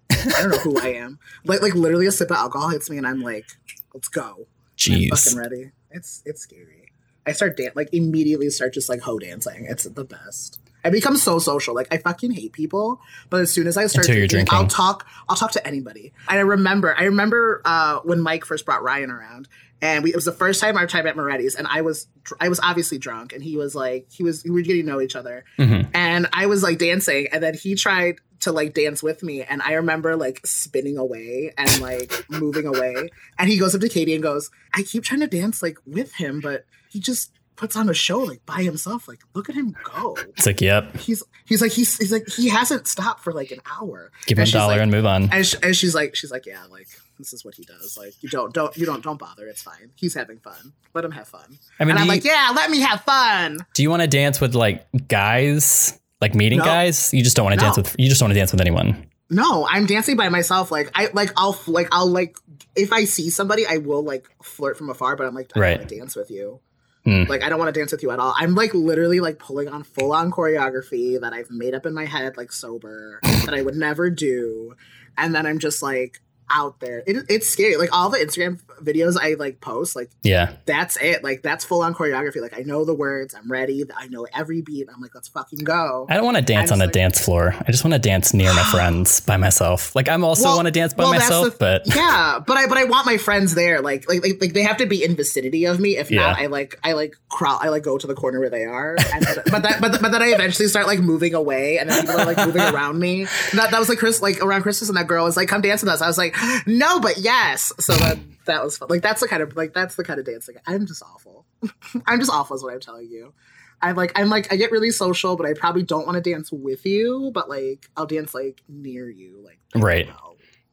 [0.09, 1.19] I don't know who I am.
[1.45, 3.45] Like, like literally, a sip of alcohol hits me, and I'm like,
[3.93, 4.47] let's go.
[4.77, 5.09] Jeez.
[5.11, 5.71] I'm fucking ready.
[5.91, 6.91] It's it's scary.
[7.27, 9.65] I start dan- like immediately start just like ho dancing.
[9.69, 10.59] It's the best.
[10.83, 11.73] I become so social.
[11.73, 15.07] Like I fucking hate people, but as soon as I start you're drinking, I'll talk.
[15.29, 16.13] I'll talk to anybody.
[16.29, 19.47] And I remember, I remember uh, when Mike first brought Ryan around,
[19.81, 22.07] and we, it was the first time I time at Moretti's, and I was
[22.39, 25.01] I was obviously drunk, and he was like he was we were getting to know
[25.01, 25.87] each other, Mhm.
[25.93, 29.61] and I was like dancing, and then he tried to like dance with me, and
[29.61, 34.13] I remember like spinning away and like moving away, and he goes up to Katie
[34.13, 37.89] and goes, "I keep trying to dance like with him, but he just." Puts on
[37.89, 41.61] a show like by himself like look at him go It's like, yep, he's he's
[41.61, 44.51] like he's, he's like he hasn't stopped for like an hour give him a And
[44.51, 45.29] dollar like- and move on.
[45.31, 46.87] and, sh- and she's like she's like yeah like
[47.19, 49.91] this is what he does like you don't don't you don't don't bother it's fine
[49.95, 52.69] he's having fun let him have fun I mean, and I'm you, like yeah let
[52.71, 56.65] me have fun do you want to dance with like guys, like meeting No.
[56.65, 57.13] guys?
[57.13, 57.95] You just don't want to dance with.
[57.97, 59.05] You just want to dance with anyone.
[59.29, 62.35] no i'm dancing by myself like i like i'll like i'll like
[62.75, 65.69] if i see somebody i will like flirt from afar but i'm like i Right.
[65.71, 66.59] don't want to dance with you
[67.05, 67.23] Hmm.
[67.23, 69.67] like i don't want to dance with you at all i'm like literally like pulling
[69.67, 73.61] on full on choreography that i've made up in my head like sober that i
[73.61, 74.73] would never do
[75.17, 76.21] and then i'm just like
[76.53, 80.53] out there it, it's scary like all the instagram videos i like post like Yeah,
[80.65, 81.23] that's it.
[81.23, 82.41] Like that's full on choreography.
[82.41, 83.33] Like I know the words.
[83.33, 83.83] I'm ready.
[83.95, 84.87] I know every beat.
[84.93, 86.05] I'm like, let's fucking go.
[86.09, 87.53] I don't want to dance on a like- dance floor.
[87.59, 89.95] I just want to dance near my friends by myself.
[89.95, 92.67] Like I'm also Well- want to dance by well, myself, the- but yeah, but I
[92.67, 93.81] but I want my friends there.
[93.81, 95.97] Like like like, like they have to be in vicinity of me.
[95.97, 97.59] If not, I like I like crawl.
[97.61, 98.95] I like go to the corner where they are.
[99.13, 102.01] And but, but that but, but then I eventually start like moving away, and then
[102.01, 103.25] people are like moving around me.
[103.53, 105.81] That that was like Chris like around Christmas, and that girl was like, "Come dance
[105.81, 106.35] with us." I was like,
[106.67, 108.87] "No, but yes." So then that was fun.
[108.89, 110.55] Like that's the kind of like that's the kind of dancing.
[110.67, 111.45] I'm just awful.
[112.05, 113.33] I'm just awful, is what I'm telling you.
[113.81, 116.51] I'm like I'm like I get really social, but I probably don't want to dance
[116.51, 117.31] with you.
[117.33, 120.09] But like I'll dance like near you, like Right.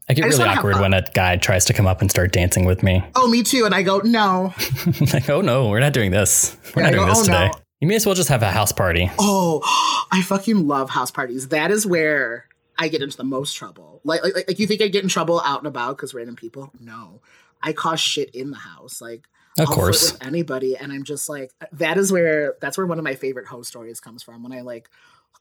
[0.08, 2.64] I get I really awkward when a guy tries to come up and start dancing
[2.64, 3.00] with me.
[3.14, 3.64] Oh, me too.
[3.64, 4.52] And I go, no.
[5.12, 6.56] like, oh no, we're not doing this.
[6.74, 7.60] We're Yeah, not I doing go, this "Oh, no." today.
[7.80, 9.08] You may as well just have a house party.
[9.20, 9.60] Oh,
[10.12, 11.48] I fucking love house parties.
[11.48, 12.44] That is where
[12.80, 14.00] I get into the most trouble.
[14.04, 16.72] Like, like, like you think I get in trouble out and about because random people?
[16.80, 17.20] No,
[17.62, 19.00] I cause shit in the house.
[19.00, 20.12] Like, Of I'll course.
[20.12, 23.46] with anybody, and I'm just like, that is where that's where one of my favorite
[23.46, 24.42] host stories comes from.
[24.42, 24.88] When I like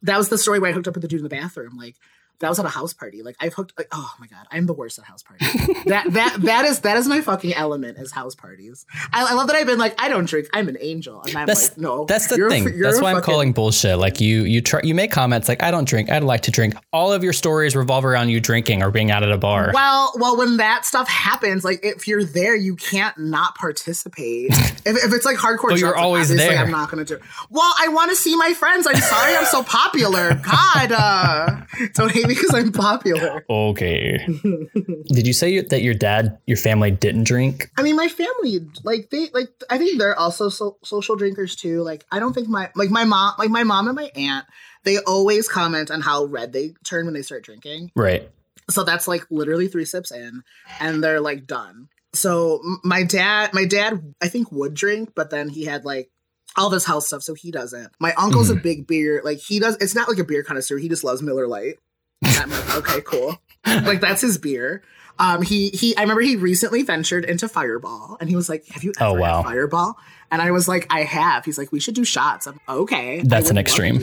[0.03, 1.77] that was the story where I hooked up with the dude in the bathroom.
[1.77, 1.95] Like
[2.39, 3.21] that was at a house party.
[3.21, 3.77] Like I've hooked.
[3.77, 5.51] Like, oh my god, I'm the worst at house parties.
[5.85, 8.85] that that that is that is my fucking element is house parties.
[9.11, 10.47] I, I love that I've been like I don't drink.
[10.53, 12.05] I'm an angel, and I'm That's like no.
[12.05, 12.63] that's the you're thing.
[12.63, 13.97] you're That's why I'm calling bullshit.
[13.97, 16.09] Like you, you try, you make comments like I don't drink.
[16.09, 16.75] I'd like to drink.
[16.93, 19.71] All of your stories revolve around you drinking or being out at a bar.
[19.73, 24.51] Well, well, when that stuff happens, like if you're there, you can't not participate.
[24.51, 26.57] if, if it's like hardcore, But you're always there.
[26.57, 27.19] I'm not gonna do.
[27.49, 28.87] Well, I want to see my friends.
[28.87, 30.35] I'm sorry, I'm so popular.
[30.35, 31.61] God, uh,
[31.93, 33.45] don't hate because I'm popular.
[33.49, 34.25] Okay.
[35.07, 37.69] Did you say that your dad, your family didn't drink?
[37.77, 41.81] I mean, my family, like they, like I think they're also so, social drinkers too.
[41.81, 44.45] Like I don't think my, like my mom, like my mom and my aunt,
[44.83, 47.91] they always comment on how red they turn when they start drinking.
[47.95, 48.29] Right.
[48.69, 50.43] So that's like literally three sips in,
[50.79, 51.89] and they're like done.
[52.13, 56.09] So my dad, my dad, I think would drink, but then he had like
[56.55, 57.91] all this health stuff, so he doesn't.
[57.99, 58.63] My uncle's a mm.
[58.63, 59.75] big beer, like he does.
[59.77, 60.77] It's not like a beer connoisseur.
[60.77, 61.79] He just loves Miller Lite.
[62.23, 63.39] I'm like, okay, cool.
[63.65, 64.81] Like that's his beer.
[65.19, 65.95] Um, he he.
[65.97, 69.13] I remember he recently ventured into Fireball, and he was like, "Have you ever Oh,
[69.15, 69.43] had wow.
[69.43, 69.97] Fireball?"
[70.31, 73.21] And I was like, "I have." He's like, "We should do shots." I'm okay.
[73.23, 74.01] That's an extreme.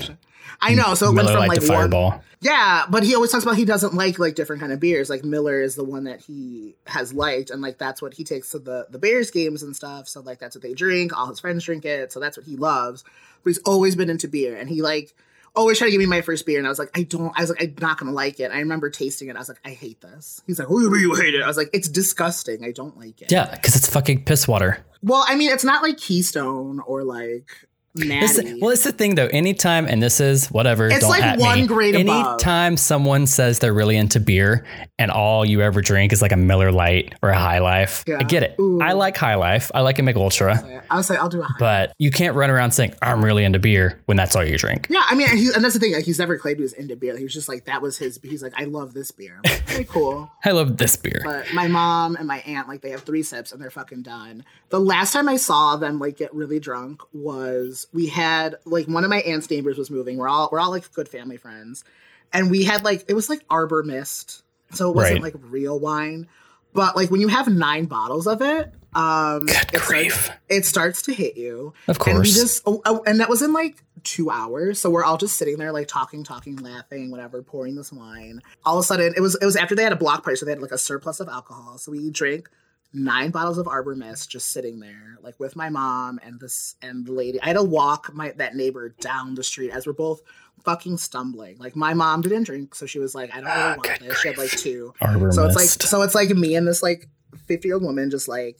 [0.60, 0.94] I know.
[0.94, 2.22] So it went from like the one, fireball.
[2.40, 5.08] yeah, but he always talks about he doesn't like like different kind of beers.
[5.08, 8.50] Like Miller is the one that he has liked, and like that's what he takes
[8.50, 10.08] to the the Bears games and stuff.
[10.08, 11.16] So like that's what they drink.
[11.16, 13.04] All his friends drink it, so that's what he loves.
[13.42, 15.14] But he's always been into beer, and he like
[15.56, 17.32] Oh, always tried to give me my first beer, and I was like, I don't.
[17.36, 18.50] I was like, I'm not gonna like it.
[18.50, 19.36] I remember tasting it.
[19.36, 20.42] I was like, I hate this.
[20.46, 21.42] He's like, oh, you you hate it?
[21.42, 22.64] I was like, It's disgusting.
[22.64, 23.32] I don't like it.
[23.32, 24.84] Yeah, because it's fucking piss water.
[25.02, 27.50] Well, I mean, it's not like Keystone or like
[27.98, 28.60] It's, Natty.
[28.60, 29.26] well, it's the thing though.
[29.26, 30.86] Anytime, and this is whatever.
[30.88, 31.66] It's don't like at one me.
[31.66, 32.32] grade above.
[32.34, 34.64] Anytime someone says they're really into beer,
[34.98, 38.18] and all you ever drink is like a Miller Lite or a High Life, Yeah.
[38.20, 38.56] I get it.
[38.60, 38.80] Ooh.
[38.80, 39.70] I like High Life.
[39.74, 42.34] I like a Mick Ultra, oh, I was like, I'll do a but you can't
[42.36, 44.86] run around saying I'm really into beer when that's all you drink.
[44.90, 45.92] Yeah, I mean, and, he, and that's the thing.
[45.94, 47.16] Like, he's never claimed he was into beer.
[47.16, 48.18] He was just like, that was his.
[48.22, 49.40] He's like, I love this beer.
[49.44, 50.30] I'm like, okay, cool.
[50.44, 51.20] I love this beer.
[51.24, 54.44] But my mom and my aunt, like, they have three sips and they're fucking done.
[54.68, 59.04] The last time I saw them like get really drunk was we had like one
[59.04, 60.16] of my aunt's neighbors was moving.
[60.18, 61.84] We're all we're all like good family friends,
[62.32, 65.34] and we had like it was like Arbor Mist, so it wasn't Right.
[65.34, 66.28] like real wine.
[66.72, 71.14] But like when you have nine bottles of it, um, it starts, it starts to
[71.14, 71.72] hit you.
[71.88, 72.14] Of course.
[72.14, 74.78] And we just, oh, oh, and that was in like two hours.
[74.78, 78.42] So we're all just sitting there, like talking, talking, laughing, whatever, pouring this wine.
[78.66, 80.44] All of a sudden, it was it was after they had a block party, so
[80.44, 81.78] they had like a surplus of alcohol.
[81.78, 82.50] So we drank
[82.92, 87.06] nine bottles of Arbor Mist, just sitting there, like with my mom and this and
[87.06, 87.40] the lady.
[87.40, 90.22] I had to walk my that neighbor down the street as we're both
[90.62, 91.58] fucking stumbling.
[91.58, 94.10] Like my mom didn't drink, so she was like, I don't really ah, want good
[94.10, 94.20] this.
[94.20, 94.94] She had like two.
[95.00, 97.08] Arbor So it's like so it's like me and this like
[97.46, 98.58] 50 year old woman just like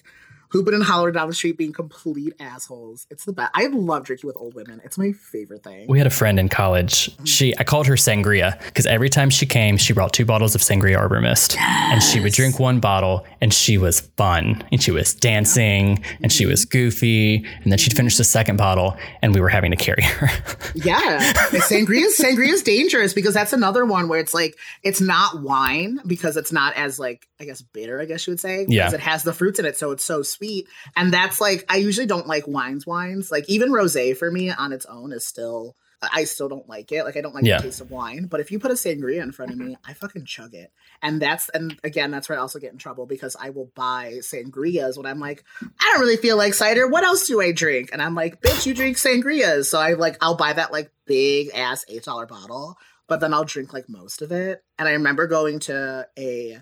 [0.48, 3.06] hooping and hollering down the street being complete assholes.
[3.10, 3.50] It's the best.
[3.54, 4.80] I love drinking with old women.
[4.84, 5.86] It's my favorite thing.
[5.88, 7.10] We had a friend in college.
[7.10, 7.24] Mm-hmm.
[7.24, 10.60] She, I called her Sangria because every time she came, she brought two bottles of
[10.60, 14.90] Sangria Arbor Mist, and she would drink one bottle, and she was fun, and she
[14.90, 16.78] was dancing, and she was mm-hmm.
[16.78, 17.98] goofy, and then she'd mm-hmm.
[17.98, 20.28] finish the second bottle, and we were having to carry her.
[20.74, 21.32] Yeah.
[21.66, 26.36] Sangria sangria is dangerous because that's another one where it's like it's not wine because
[26.36, 28.66] it's not as like I guess bitter, I guess you would say.
[28.68, 28.84] Yeah.
[28.84, 30.35] Because it has the fruits in it, so it's so sweet.
[30.96, 33.30] And that's like I usually don't like wines wines.
[33.30, 37.04] Like even rosé for me on its own is still I still don't like it.
[37.04, 37.56] Like I don't like Yeah.
[37.56, 38.26] the taste of wine.
[38.26, 40.70] But if you put a sangria in front of me, I fucking chug it.
[41.02, 44.18] And that's and again, that's where I also get in trouble because I will buy
[44.20, 46.86] sangrias when I'm like, I don't really feel like cider.
[46.86, 47.90] What else do I drink?
[47.92, 49.66] And I'm like, bitch, you drink sangrias.
[49.66, 52.76] So I like I'll buy that like big ass eight dollar bottle,
[53.08, 54.62] but then I'll drink like most of it.
[54.78, 56.58] And I remember going to a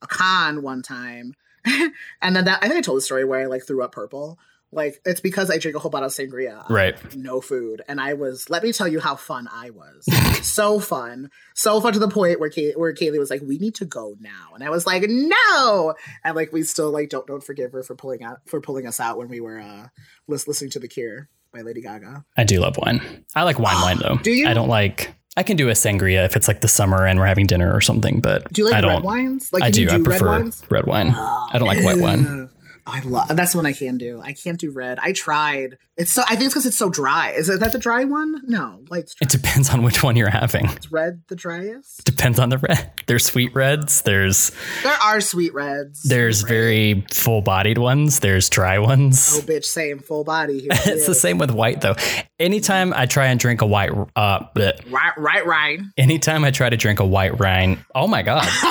[0.00, 1.34] a con one time,
[2.22, 4.38] and then that I think I told the story where I like threw up purple.
[4.70, 7.16] Like it's because I drink a whole bottle of sangria right.
[7.16, 10.04] no food and i was let me tell you how fun i was
[10.46, 13.74] so fun so fun to the point where Kay- where kaylee was like we need
[13.76, 17.42] to go now and i was like no and like we still like don't don't
[17.42, 19.86] forgive her for pulling out for pulling us out when we were uh
[20.26, 23.00] lis- listening to the cure by lady gaga I do love wine.
[23.34, 24.16] I like wine wine though.
[24.16, 24.46] Do you?
[24.48, 25.14] I don't like.
[25.38, 27.80] I can do a sangria if it's like the summer and we're having dinner or
[27.80, 28.90] something, but do you like I don't.
[28.94, 29.82] red wines like I do.
[29.82, 30.64] you I red prefer wines?
[30.68, 31.10] red wine.
[31.14, 32.26] I don't like white wine.
[32.26, 32.48] Oh,
[32.88, 34.20] I love that's one I can do.
[34.22, 34.98] I can't do red.
[35.00, 35.76] I tried.
[35.96, 37.30] It's so I think it's because it's so dry.
[37.32, 38.42] Is that the dry one?
[38.46, 39.26] No, light's dry.
[39.26, 40.66] It depends on which one you're having.
[40.70, 42.04] It's red the driest.
[42.04, 42.92] Depends on the red.
[43.06, 44.02] There's sweet reds.
[44.02, 46.02] There's There are sweet reds.
[46.04, 48.20] there's very full bodied ones.
[48.20, 49.32] There's dry ones.
[49.36, 50.60] Oh, bitch, same full body.
[50.60, 51.96] Here it's the same with white though.
[52.38, 54.90] Anytime I try and drink a white, uh, bleh.
[54.90, 55.80] Right, right, right.
[55.96, 58.46] anytime I try to drink a white wine, oh my god,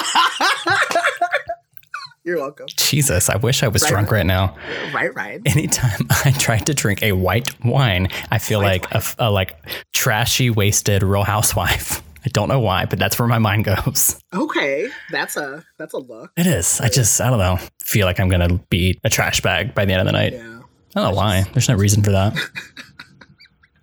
[2.27, 2.65] You're welcome.
[2.75, 4.53] Jesus, I wish I was drunk right now.
[4.93, 5.41] Right, right.
[5.45, 9.55] Anytime I try to drink a white wine, I feel like a, a like
[9.93, 12.03] trashy, wasted Real Housewife.
[12.25, 14.19] I don't know why, but that's where my mind goes.
[14.35, 16.33] Okay, that's a that's a look.
[16.35, 16.81] It is.
[16.81, 17.59] I just I don't know.
[17.81, 20.33] Feel like I'm gonna be a trash bag by the end of the night.
[20.33, 20.59] Yeah.
[20.97, 21.43] I don't know why.
[21.53, 22.37] There's no reason for that.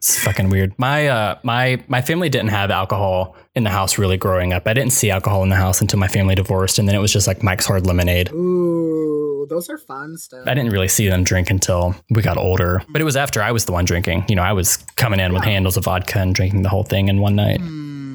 [0.05, 0.79] it's fucking weird.
[0.79, 4.69] My uh my my family didn't have alcohol in the house really growing up.
[4.69, 7.11] I didn't see alcohol in the house until my family divorced, and then it was
[7.11, 8.31] just like Mike's Hard Lemonade.
[8.31, 10.47] Ooh, those are fun stuff.
[10.47, 12.83] I didn't really see them drink until we got older.
[12.91, 14.27] But it was after I was the one drinking.
[14.29, 17.09] You know, I was coming in with handles of vodka and drinking the whole thing
[17.09, 17.61] in one night.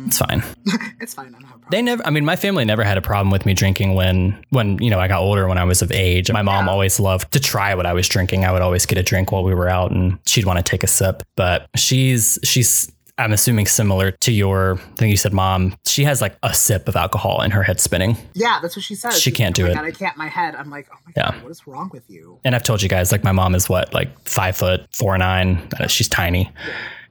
[0.05, 0.43] It's fine.
[1.01, 1.33] It's fine.
[1.33, 1.39] I
[1.71, 2.01] don't have a problem.
[2.01, 4.77] They never I mean my family never had a problem with me drinking when when
[4.81, 6.31] you know I got older when I was of age.
[6.31, 8.45] My mom always loved to try what I was drinking.
[8.45, 10.83] I would always get a drink while we were out and she'd want to take
[10.83, 11.23] a sip.
[11.35, 15.75] But she's she's I'm assuming similar to your I think you said mom.
[15.85, 18.15] She has like a sip of alcohol and her head spinning.
[18.33, 19.19] Yeah, that's what she says.
[19.19, 19.75] She can't like, do oh it.
[19.75, 20.15] God, I can't.
[20.15, 20.55] My head.
[20.55, 21.31] I'm like, oh my Yeah.
[21.33, 22.39] god, what is wrong with you?
[22.45, 25.67] And I've told you guys like my mom is what like five foot four nine.
[25.77, 26.49] Uh, She's tiny.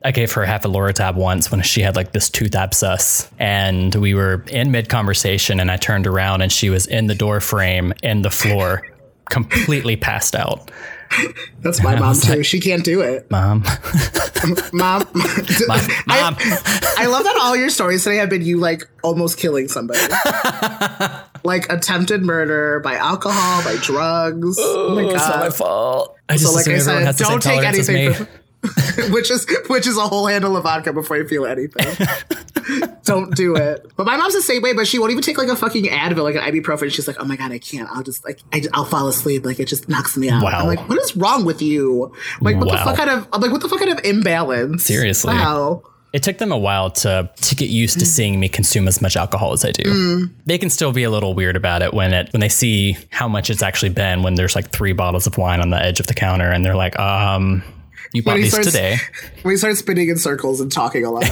[0.04, 3.92] I gave her half a Loratab once when she had like this tooth abscess, and
[3.94, 7.40] we were in mid conversation, and I turned around and she was in the door
[7.40, 8.86] frame in the floor,
[9.30, 10.70] completely passed out.
[11.60, 12.42] That's my mom too.
[12.42, 13.30] She can't do it.
[13.30, 13.64] Mom,
[14.72, 19.38] Mom, mom, I, I love that all your stories today have been you like almost
[19.38, 20.00] killing somebody.
[21.44, 24.58] like attempted murder by alcohol, by drugs.
[24.60, 25.14] Oh my god.
[25.14, 26.16] it's not my fault.
[26.28, 28.28] I just So like I everyone said, don't take anything from
[29.10, 31.86] which is which is a whole handle of vodka before you feel anything.
[33.04, 33.86] Don't do it.
[33.96, 36.24] But my mom's the same way, but she won't even take like a fucking Advil,
[36.24, 36.92] like an ibuprofen.
[36.92, 37.88] She's like, oh my god, I can't.
[37.90, 39.44] I'll just like, I, will fall asleep.
[39.44, 40.42] Like it just knocks me out.
[40.42, 40.60] Wow.
[40.60, 42.12] I'm like, what is wrong with you?
[42.40, 43.28] Like, what the fuck kind of?
[43.32, 44.84] I'm like, what the fuck kind of imbalance?
[44.84, 45.34] Seriously.
[45.34, 45.82] Wow.
[46.12, 49.16] It took them a while to to get used to seeing me consume as much
[49.16, 50.28] alcohol as I do.
[50.46, 53.28] They can still be a little weird about it when it when they see how
[53.28, 56.06] much it's actually been when there's like three bottles of wine on the edge of
[56.06, 57.62] the counter and they're like, um,
[58.12, 58.96] you bought these starts- today,
[59.42, 61.24] When he starts spinning in circles and talking a lot,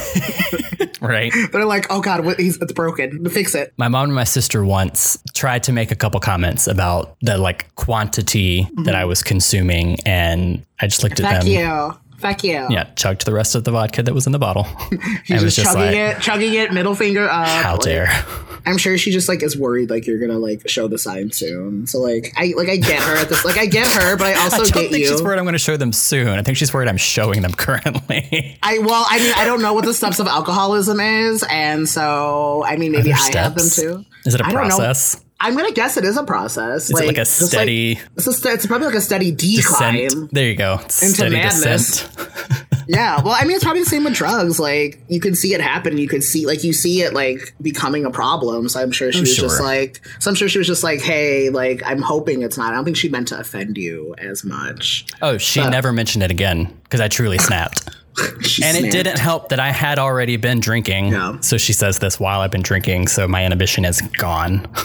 [1.01, 1.33] right?
[1.53, 3.29] they're like, oh god, what, he's it's broken.
[3.29, 3.73] Fix it.
[3.77, 7.75] My mom and my sister once tried to make a couple comments about the like
[7.77, 8.97] quantity that mm-hmm.
[8.97, 11.49] I was consuming, and I just looked at Fuck them.
[11.49, 11.99] you.
[12.19, 12.67] Fuck you.
[12.71, 14.65] Yeah, chugged the rest of the vodka that was in the bottle.
[15.25, 17.47] He's I was just, just chugging like, it, chugging it, middle finger up.
[17.47, 18.25] how like- dare?
[18.69, 21.87] I'm sure she just like is worried like you're gonna like show the sign soon.
[21.87, 24.35] So like I like I get her at this like I get her, but I
[24.43, 25.07] also I don't get think you.
[25.07, 26.29] she's worried I'm going to show them soon.
[26.31, 28.59] I think she's worried I'm showing them currently.
[28.65, 32.65] I well, I mean I don't know what the steps of alcoholism is, and so
[32.67, 34.05] I mean maybe I have them too.
[34.25, 35.23] Is it a I process?
[35.39, 36.91] I'm gonna guess it is a process.
[36.91, 39.95] Is it like a steady it's, a, it's probably like a steady decline.
[39.95, 40.31] descent?
[40.33, 40.81] There you go.
[40.89, 42.09] Steady madness.
[42.09, 42.67] descent.
[42.89, 44.61] Yeah, well, I mean, it's probably the same with drugs.
[44.61, 45.99] Like, you can see it happen.
[45.99, 48.69] You could see, like, you see it like becoming a problem.
[48.69, 51.51] So I'm sure she was just like, so I'm sure she was just like, hey,
[51.51, 52.73] like, I'm hoping it's not.
[52.73, 55.07] I don't think she meant to offend you as much.
[55.21, 57.89] Oh, she never mentioned it again because I truly snapped.
[58.63, 61.09] And it didn't help that I had already been drinking.
[61.09, 61.39] Yeah.
[61.41, 63.09] So she says this while I've been drinking.
[63.09, 64.67] So my inhibition is gone.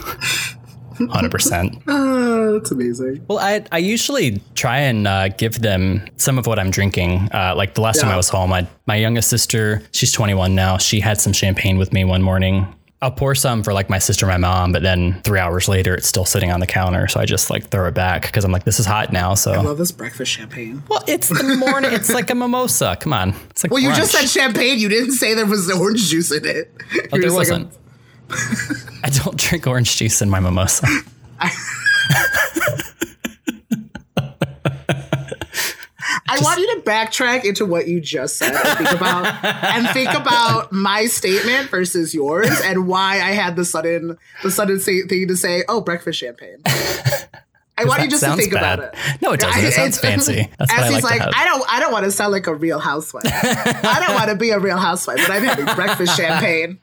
[1.08, 1.84] 100%.
[1.88, 3.26] Oh, that's amazing.
[3.28, 7.30] Well, I, I usually try and uh, give them some of what I'm drinking.
[7.34, 10.78] Uh, like the last time I was home, I, my youngest sister, she's 21 now.
[10.78, 12.67] She had some champagne with me one morning.
[13.03, 15.95] I'll pour some for like my sister and my mom, but then three hours later,
[15.95, 17.07] it's still sitting on the counter.
[17.07, 19.33] So I just like throw it back because I'm like, this is hot now.
[19.33, 20.83] So I love this breakfast champagne.
[20.87, 21.93] well, it's the morning.
[21.93, 22.95] it's like a mimosa.
[22.99, 23.33] Come on.
[23.49, 24.77] It's like Well, you just said champagne.
[24.77, 26.71] You didn't say there was orange juice in it.
[27.11, 27.73] Oh, there wasn't.
[29.03, 30.85] I don't drink orange juice in my mimosa.
[31.39, 31.49] I
[36.39, 40.72] want you to backtrack into what you just said and think about and think about
[40.72, 45.36] my statement versus yours and why I had the sudden the sudden say, thing to
[45.36, 46.58] say, "Oh, breakfast champagne."
[47.78, 48.80] I want you just to think bad.
[48.80, 49.22] about it.
[49.22, 49.63] No, it doesn't.
[49.63, 50.50] It sounds fancy.
[50.60, 51.36] That's As I he's like, like.
[51.36, 53.24] I don't, I don't want to sound like a real housewife.
[53.26, 56.80] I don't want to be a real housewife, but I'm having breakfast champagne.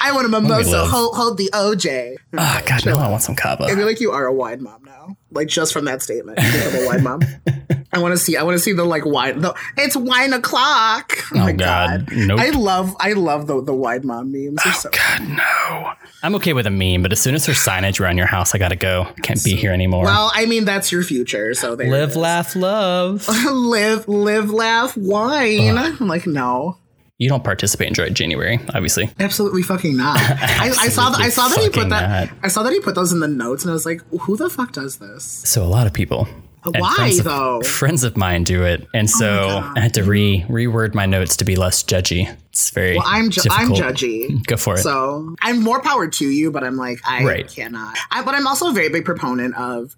[0.00, 0.86] I want a mimosa.
[0.86, 2.16] Hold, hold the OJ.
[2.16, 3.64] Oh, ah, God, no, I want some cava.
[3.64, 5.16] I feel like you are a wine mom now.
[5.30, 7.20] Like just from that statement, you become a wine mom.
[7.92, 8.36] I want to see.
[8.36, 9.40] I want to see the like wine.
[9.40, 11.16] The, it's wine o'clock.
[11.18, 12.06] Oh, oh, my god.
[12.06, 12.16] God.
[12.16, 12.40] Nope.
[12.40, 12.94] I love.
[13.00, 14.62] I love the the wine mom memes.
[14.62, 15.92] They're oh, so God, no.
[16.22, 18.58] I'm okay with a meme, but as soon as there's signage around your house, I
[18.58, 19.06] gotta go.
[19.22, 20.04] Can't be here anymore.
[20.04, 21.54] well, I mean, that's your future.
[21.54, 21.90] So there.
[21.90, 23.26] Live, laugh, love.
[23.50, 25.78] live, live, laugh, wine.
[25.78, 26.76] I'm like, no,
[27.18, 29.10] You don't participate in Dry January, obviously.
[29.18, 30.18] absolutely fucking not.
[30.20, 31.10] I, I saw.
[31.16, 32.28] I saw that he put that.
[32.28, 32.38] not.
[32.42, 34.50] I saw that he put those in the notes, and I was like, who the
[34.50, 35.24] fuck does this?
[35.24, 36.28] So a lot of people.
[36.64, 37.60] Why friends of- though?
[37.62, 39.78] Oh friends of mine do it, and oh so God.
[39.78, 42.34] I had to re reword my notes to be less judgy.
[42.50, 44.44] It's very Well, I'm ju- I'm judgy.
[44.46, 44.78] Go for it.
[44.78, 47.48] So I'm more power to you, but I'm like I Right.
[47.48, 47.96] cannot.
[48.10, 49.94] I, but I'm also a very big proponent of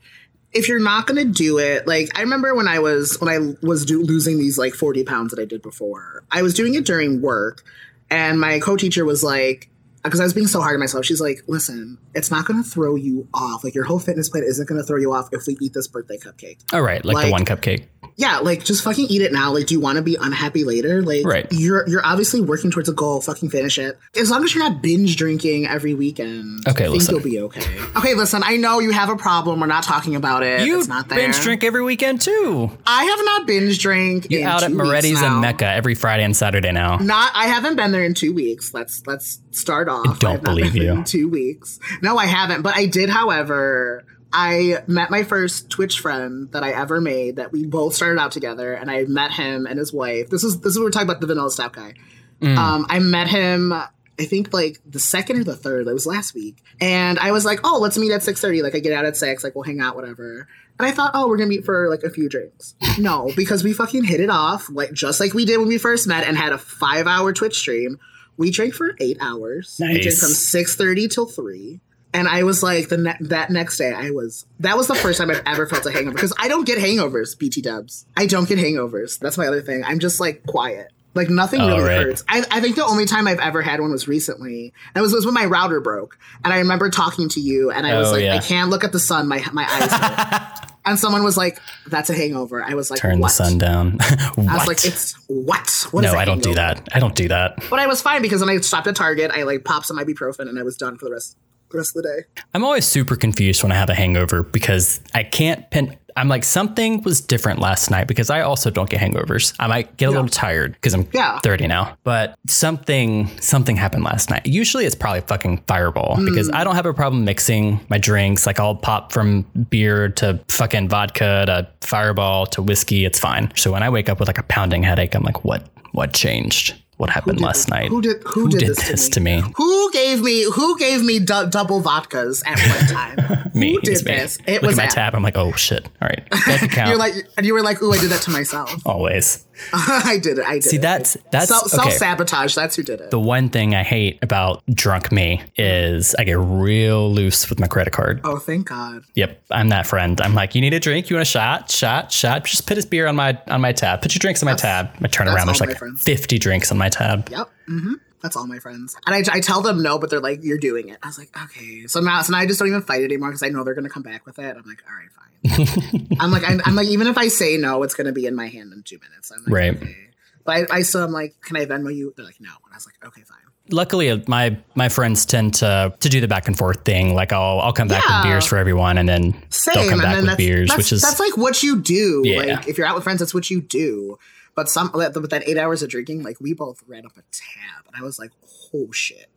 [0.52, 1.86] if you're not gonna do it.
[1.86, 5.30] Like I remember when I was when I was do, losing these like 40 pounds
[5.32, 6.22] that I did before.
[6.30, 7.64] I was doing it during work,
[8.10, 9.68] and my co-teacher was like.
[10.02, 12.68] Because I was being so hard on myself, she's like, "Listen, it's not going to
[12.68, 13.62] throw you off.
[13.64, 15.88] Like your whole fitness plan isn't going to throw you off if we eat this
[15.88, 16.58] birthday cupcake.
[16.72, 17.86] All right, like, the one cupcake.
[18.16, 19.52] Yeah, like just fucking eat it now.
[19.52, 21.02] Like, do you want to be unhappy later?
[21.02, 21.46] Like, Right.
[21.50, 23.20] you're you're obviously working towards a goal.
[23.20, 23.98] Fucking finish it.
[24.18, 27.14] As long as you're not binge drinking every weekend, Okay, I think listen.
[27.14, 27.62] you'll be okay.
[27.96, 28.42] Okay, listen.
[28.44, 29.60] I know you have a problem.
[29.60, 30.66] We're not talking about it.
[30.66, 31.18] You it's not there.
[31.18, 32.70] binge drink every weekend too.
[32.86, 34.26] I have not binge drink.
[34.30, 36.96] You're out at Moretti's and Mecca every Friday and Saturday now.
[36.96, 37.30] Not.
[37.34, 38.72] I haven't been there in two weeks.
[38.74, 40.18] Let's let's start off.
[40.20, 40.92] don't believe you.
[40.92, 41.78] In two weeks.
[42.02, 42.62] No, I haven't.
[42.62, 44.04] But I did, however.
[44.32, 47.36] I met my first Twitch friend that I ever made.
[47.36, 50.30] That we both started out together, and I met him and his wife.
[50.30, 51.94] This is this is what we're talking about the Vanilla Stout guy.
[52.40, 52.56] Mm.
[52.56, 53.72] Um, I met him.
[53.72, 55.88] I think like the second or the third.
[55.88, 58.62] It was last week, and I was like, "Oh, let's meet at six thirty.
[58.62, 59.42] Like I get out at six.
[59.42, 60.46] Like we'll hang out, whatever."
[60.78, 63.72] And I thought, "Oh, we're gonna meet for like a few drinks." No, because we
[63.72, 66.52] fucking hit it off, like just like we did when we first met, and had
[66.52, 67.98] a five hour Twitch stream.
[68.40, 69.76] We drank for eight hours.
[69.78, 71.80] We drank from six thirty till three.
[72.12, 75.18] And I was like, the ne- that next day, I was that was the first
[75.18, 78.04] time I've ever felt a hangover because I don't get hangovers, BT Dubs.
[78.16, 79.18] I don't get hangovers.
[79.20, 79.84] That's my other thing.
[79.84, 80.88] I'm just like quiet.
[81.14, 82.06] Like nothing Oh, really right.
[82.06, 82.24] hurts.
[82.28, 84.72] I, I think the only time I've ever had one was recently.
[84.94, 86.16] And it was, was when my router broke.
[86.44, 88.36] And I remember talking to you, and I was Oh, like, yeah.
[88.36, 89.28] I can't look at the sun.
[89.28, 90.66] My my eyes hurt.
[90.84, 93.28] and someone was like, "That's a hangover." I was like, Turn what?
[93.28, 93.98] the sun down.
[94.00, 94.66] I was what?
[94.66, 95.86] like, "It's what?
[95.90, 96.88] What no, I don't do that.
[96.92, 97.62] I don't do that.
[97.68, 100.48] But I was fine because when I stopped at Target, I like popped some ibuprofen,
[100.48, 101.36] and I was done for the rest
[101.70, 102.42] the rest of the day.
[102.54, 105.96] I'm always super confused when I have a hangover because I can't pin.
[106.16, 109.54] I'm like something was different last night because I also don't get hangovers.
[109.60, 111.38] I might get a little tired because I'm Yeah.
[111.38, 114.44] 30 now, but something something happened last night.
[114.44, 116.54] Usually it's probably fucking Fireball because mm.
[116.54, 118.46] I don't have a problem mixing my drinks.
[118.46, 123.04] Like I'll pop from beer to fucking vodka to Fireball to whiskey.
[123.04, 123.52] It's fine.
[123.56, 126.74] So when I wake up with like a pounding headache, I'm like, what what changed?
[127.00, 127.88] What happened last night?
[127.88, 129.42] Who did who, did, this, to, me?
[129.56, 132.86] Who gave me who gave me du- double vodkas at one
[133.38, 133.50] time?
[133.54, 133.72] me.
[133.76, 134.12] Who did me.
[134.12, 134.36] this?
[134.46, 134.90] It Look was at my Em.
[134.90, 135.14] tab.
[135.14, 135.86] I'm like, oh shit.
[136.02, 136.28] All right.
[136.44, 136.88] Bank account.
[136.90, 139.46] You're like, and you were like, "Ooh, I did that to myself." always.
[139.72, 140.44] I did it.
[140.44, 140.68] I did it.
[140.70, 140.82] See, it.
[140.82, 141.96] that's that's Self okay.
[141.96, 142.54] sabotage.
[142.54, 143.10] That's who did it.
[143.10, 147.66] The one thing I hate about drunk me is I get real loose with my
[147.66, 148.20] credit card.
[148.24, 149.02] oh, thank God.
[149.14, 150.20] Yep, I'm that friend.
[150.20, 151.10] I'm like, you need a drink?
[151.10, 151.70] You want a shot?
[151.70, 152.10] Shot?
[152.12, 152.44] Shot?
[152.44, 154.02] Just put his beer on my on my tab.
[154.02, 154.90] Put your drinks on my tab.
[155.02, 155.46] I turn around.
[155.46, 155.78] There's like.
[155.98, 157.28] 50 drinks on my tab.
[157.28, 157.50] Yep.
[157.66, 158.96] hmm That's all my friends.
[159.06, 161.30] And I, I tell them no, but they're like, "You're doing it." I was like,
[161.44, 163.74] "Okay." So now, so now I just don't even fight anymore because I know they're
[163.74, 164.56] gonna come back with it.
[164.56, 165.26] I'm like, "All right, fine."
[166.20, 168.48] I'm like, I'm, I'm like, even if I say no, it's gonna be in my
[168.48, 169.30] hand in two minutes.
[169.30, 169.76] I'm like, Right.
[169.76, 169.96] Okay.
[170.44, 172.76] But I, I still am like, "Can I Venmo you?" They're like, "No," and I
[172.76, 173.38] was like, "Okay, fine."
[173.70, 177.14] Luckily, my my friends tend to to do the back and forth thing.
[177.14, 178.20] Like I'll I'll come back Yeah.
[178.22, 180.78] with beers for everyone, and then Same, they'll come and back with that's, beers, that's,
[180.78, 182.22] which is that's like what you do.
[182.24, 182.38] Yeah.
[182.38, 184.18] Like if you're out with friends, that's what you do.
[184.54, 187.86] But some with that eight hours of drinking, like we both ran up a tab,
[187.86, 188.30] and I was like,
[188.74, 189.28] "Oh shit!"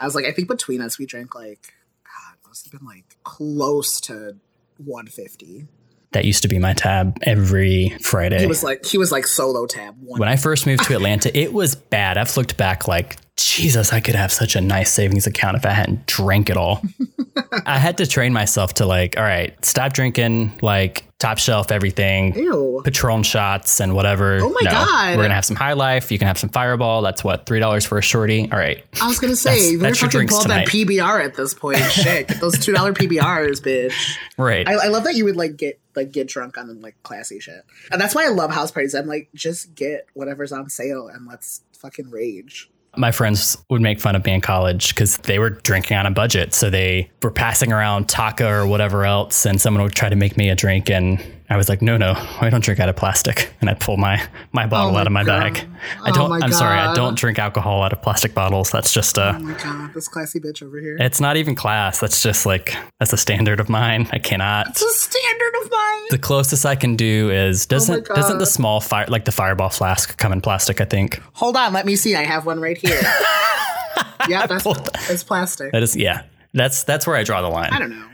[0.00, 1.72] I was like, I think between us, we drank like,
[2.04, 4.36] God, it must have been like close to
[4.78, 5.66] 150.
[6.12, 8.40] that used to be my tab every Friday.
[8.40, 9.96] He was like, he was like solo tab.
[10.00, 12.18] When I first moved to Atlanta, it was bad.
[12.18, 15.70] I've looked back like, Jesus, I could have such a nice savings account if I
[15.70, 16.82] hadn't drank it all.
[17.66, 22.34] I had to train myself to like, all right, stop drinking like top shelf everything,
[22.34, 22.82] Ew.
[22.84, 24.38] Patron shots and whatever.
[24.42, 25.16] Oh my No, God.
[25.16, 26.12] We're gonna have some High Life.
[26.12, 27.00] You can have some Fireball.
[27.00, 28.50] That's what three dollars for a shorty.
[28.52, 30.68] All right, I was gonna say, That's- we're that's fucking pull up that.
[30.68, 31.78] PBR at this point.
[31.90, 34.18] Shit, get those two dollar PBRs, bitch.
[34.36, 34.68] right.
[34.68, 37.64] I, I love that you would like get like get drunk on like classy shit,
[37.90, 38.94] and that's why I love house parties.
[38.94, 42.68] I'm like, just get whatever's on sale and let's fucking rage.
[42.96, 46.10] My friends would make fun of me in college because they were drinking on a
[46.10, 46.52] budget.
[46.52, 50.36] So they were passing around Taaka or whatever else, and someone would try to make
[50.36, 51.18] me a drink, and
[51.52, 54.22] I was like, "No, no, I don't drink out of plastic." And I'd pull my
[54.52, 55.54] my bottle my out of my God.
[55.54, 55.68] bag.
[56.02, 56.30] I Oh don't.
[56.30, 58.70] my I'm sorry, I don't drink alcohol out of plastic bottles.
[58.70, 60.96] That's just uh Oh my god, this classy bitch over here.
[60.98, 62.00] It's not even class.
[62.00, 64.08] That's just like that's a standard of mine.
[64.12, 64.68] I cannot.
[64.68, 66.02] It's a standard of mine.
[66.10, 68.14] The closest I can do is doesn't God.
[68.14, 70.80] doesn't the small fire like the fireball flask come in plastic?
[70.80, 72.14] I think Hold on, let me see.
[72.16, 73.00] I have one right here.
[74.28, 74.64] yeah, that's
[75.10, 75.72] it's plastic.
[75.72, 76.22] that is yeah.
[76.54, 77.70] That's that's where I draw the line.
[77.72, 78.06] I don't know.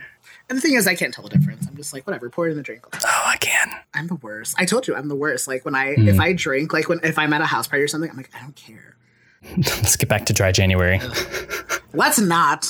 [0.48, 1.66] And the thing is, I can't tell the difference.
[1.68, 2.86] I'm just like, whatever, pour it in the drink.
[2.94, 3.70] Oh, I can.
[3.94, 4.54] I'm the worst.
[4.58, 5.46] I told you, I'm the worst.
[5.46, 6.08] Like when I, Hmm.
[6.08, 8.30] if I drink, like when if I'm at a house party or something, I'm like,
[8.34, 8.96] I don't care.
[9.56, 11.00] Let's get back to dry January.
[11.92, 12.66] Let's not.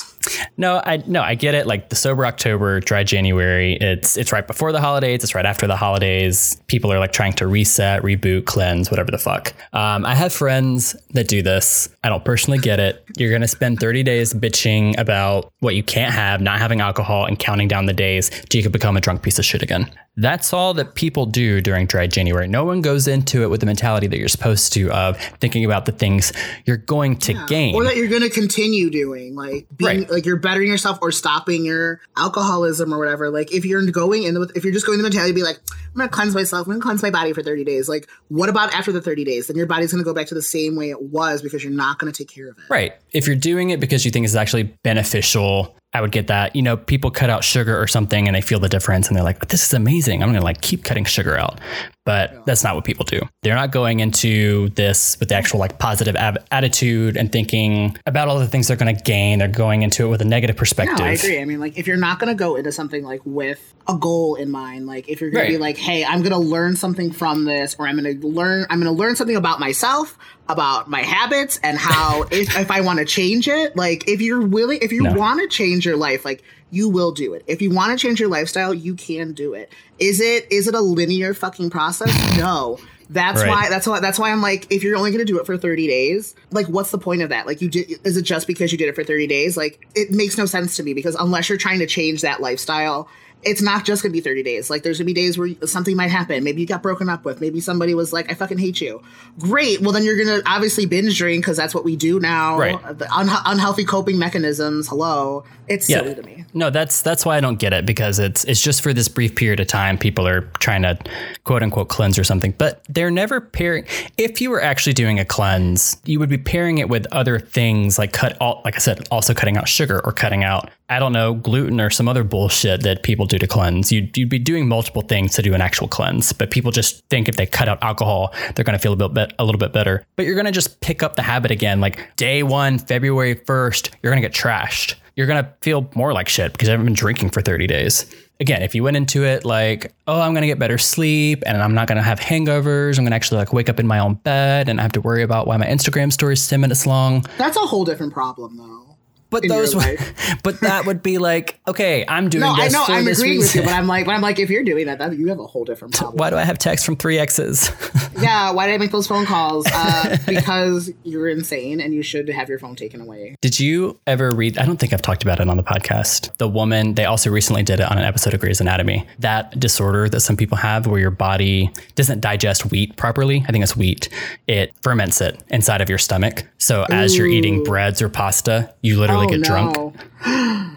[0.57, 1.67] No, I no, I get it.
[1.67, 3.75] Like the sober October, dry January.
[3.75, 5.23] It's it's right before the holidays.
[5.23, 6.61] It's right after the holidays.
[6.67, 9.53] People are like trying to reset, reboot, cleanse, whatever the fuck.
[9.73, 11.89] Um, I have friends that do this.
[12.03, 13.03] I don't personally get it.
[13.17, 17.37] You're gonna spend 30 days bitching about what you can't have, not having alcohol, and
[17.37, 19.89] counting down the days till you can become a drunk piece of shit again.
[20.19, 22.45] That's all that people do during dry January.
[22.45, 25.85] No one goes into it with the mentality that you're supposed to of thinking about
[25.85, 26.33] the things
[26.65, 27.45] you're going to yeah.
[27.47, 30.08] gain or that you're going to continue doing, like being right.
[30.11, 33.29] Like you're bettering yourself or stopping your alcoholism or whatever.
[33.29, 35.59] Like if you're going in if you're just going the mentality, be like,
[35.95, 36.67] I'm to cleanse myself.
[36.67, 37.89] I'm to cleanse my body for 30 days.
[37.89, 39.47] Like what about after the 30 days?
[39.47, 41.99] Then your body's to go back to the same way it was because you're not
[42.11, 42.63] to take care of it.
[42.69, 42.93] Right.
[43.11, 46.55] If you're doing it because you think it's actually beneficial I would get that.
[46.55, 49.23] You know, people cut out sugar or something and they feel the difference and they're
[49.23, 50.21] like, this is amazing.
[50.21, 51.59] I'm going to like keep cutting sugar out.
[52.05, 53.21] But that's not what people do.
[53.43, 58.27] They're not going into this with the actual like positive ab- attitude and thinking about
[58.27, 59.39] all the things they're going to gain.
[59.39, 60.97] They're going into it with a negative perspective.
[60.97, 61.39] No, I agree.
[61.39, 64.35] I mean, like if you're not going to go into something like with a goal
[64.35, 65.51] in mind, like if you're going right.
[65.51, 68.27] to be like, hey, I'm going to learn something from this or I'm going to
[68.27, 70.17] learn, I'm going to learn something about myself
[70.49, 74.45] about my habits and how if, if I want to change it, like if you're
[74.45, 75.13] willing, if you no.
[75.13, 77.43] want to change your life, like you will do it.
[77.47, 79.71] If you want to change your lifestyle, you can do it.
[79.99, 82.37] Is it is it a linear fucking process?
[82.37, 82.79] No.
[83.11, 83.49] That's right.
[83.49, 85.57] why that's why that's why I'm like if you're only going to do it for
[85.57, 87.47] 30 days, like what's the point of that?
[87.47, 89.57] Like you did is it just because you did it for 30 days?
[89.57, 93.09] Like it makes no sense to me because unless you're trying to change that lifestyle
[93.41, 94.69] it's not just gonna be 30 days.
[94.69, 96.43] Like there's gonna be days where something might happen.
[96.43, 97.39] Maybe you got broken up with.
[97.39, 99.01] Maybe somebody was like, I fucking hate you.
[99.37, 99.81] Great.
[99.81, 102.57] Well, then you're gonna obviously binge drink because that's what we do now.
[102.57, 102.97] Right.
[102.97, 104.87] The un- unhealthy coping mechanisms.
[104.87, 105.45] Hello.
[105.67, 105.99] It's yeah.
[105.99, 106.45] silly to me.
[106.53, 109.35] No, that's that's why I don't get it because it's it's just for this brief
[109.35, 109.97] period of time.
[109.97, 110.97] People are trying to
[111.45, 113.85] quote unquote cleanse or something, but they're never pairing.
[114.17, 117.97] If you were actually doing a cleanse, you would be pairing it with other things
[117.97, 121.13] like cut all, like I said, also cutting out sugar or cutting out I don't
[121.13, 123.91] know, gluten or some other bullshit that people do to cleanse.
[123.91, 127.29] You'd, you'd be doing multiple things to do an actual cleanse, but people just think
[127.29, 130.03] if they cut out alcohol, they're going to feel a bit, a little bit better.
[130.15, 131.79] But you're going to just pick up the habit again.
[131.79, 134.95] Like day one, February 1st, you're going to get trashed.
[135.15, 138.05] You're going to feel more like shit because I haven't been drinking for 30 days.
[138.39, 141.61] Again, if you went into it like, oh, I'm going to get better sleep and
[141.61, 143.99] I'm not going to have hangovers, I'm going to actually like wake up in my
[143.99, 146.87] own bed and I have to worry about why my Instagram story is 10 minutes
[146.87, 147.25] long.
[147.37, 148.88] That's a whole different problem though.
[149.29, 149.99] But those, would,
[150.43, 152.41] but that would be like, okay, I'm doing.
[152.41, 153.39] No, I know, I'm agreeing reason.
[153.39, 155.39] with you, but I'm like, but I'm like, if you're doing that, that you have
[155.39, 156.17] a whole different problem.
[156.17, 157.71] Why do I have texts from three exes?
[158.19, 159.67] yeah, why did I make those phone calls?
[159.71, 163.35] Uh, because you're insane and you should have your phone taken away.
[163.41, 164.57] Did you ever read?
[164.57, 166.35] I don't think I've talked about it on the podcast.
[166.37, 169.05] The woman, they also recently did it on an episode of Grey's Anatomy.
[169.19, 173.45] That disorder that some people have, where your body doesn't digest wheat properly.
[173.47, 174.09] I think it's wheat.
[174.47, 176.45] It ferments it inside of your stomach.
[176.57, 177.17] So as Ooh.
[177.17, 179.93] you're eating breads or pasta, you literally oh, get no.
[180.23, 180.75] drunk.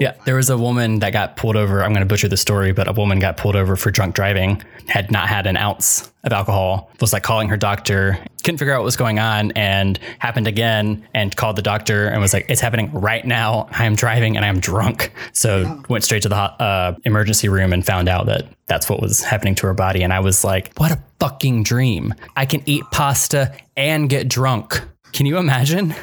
[0.00, 1.82] Yeah, there was a woman that got pulled over.
[1.82, 4.62] I'm going to butcher the story, but a woman got pulled over for drunk driving,
[4.86, 8.78] had not had an ounce of alcohol, was like calling her doctor, couldn't figure out
[8.78, 12.60] what was going on, and happened again and called the doctor and was like, It's
[12.60, 13.68] happening right now.
[13.72, 15.12] I am driving and I am drunk.
[15.32, 15.82] So yeah.
[15.88, 19.56] went straight to the uh, emergency room and found out that that's what was happening
[19.56, 20.02] to her body.
[20.02, 22.14] And I was like, What a fucking dream.
[22.36, 24.80] I can eat pasta and get drunk.
[25.12, 25.94] Can you imagine?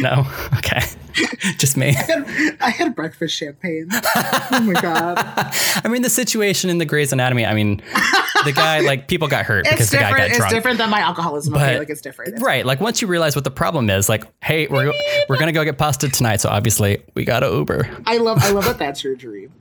[0.00, 0.26] No?
[0.58, 0.80] Okay.
[1.58, 1.88] Just me.
[1.88, 3.88] I had, I had, breakfast champagne.
[3.90, 5.16] oh my god.
[5.84, 7.46] I mean, the situation in the Grey's Anatomy.
[7.46, 7.82] I mean,
[8.44, 10.52] the guy like people got hurt it's because the guy got it's drunk.
[10.52, 11.54] It's different than my alcoholism.
[11.54, 12.34] But, okay, like it's different.
[12.34, 12.66] It's right.
[12.66, 14.92] Like once you realize what the problem is, like, hey, we're
[15.28, 17.88] we're gonna go get pasta tonight, so obviously we got to Uber.
[18.06, 19.52] I love I love that that's your dream.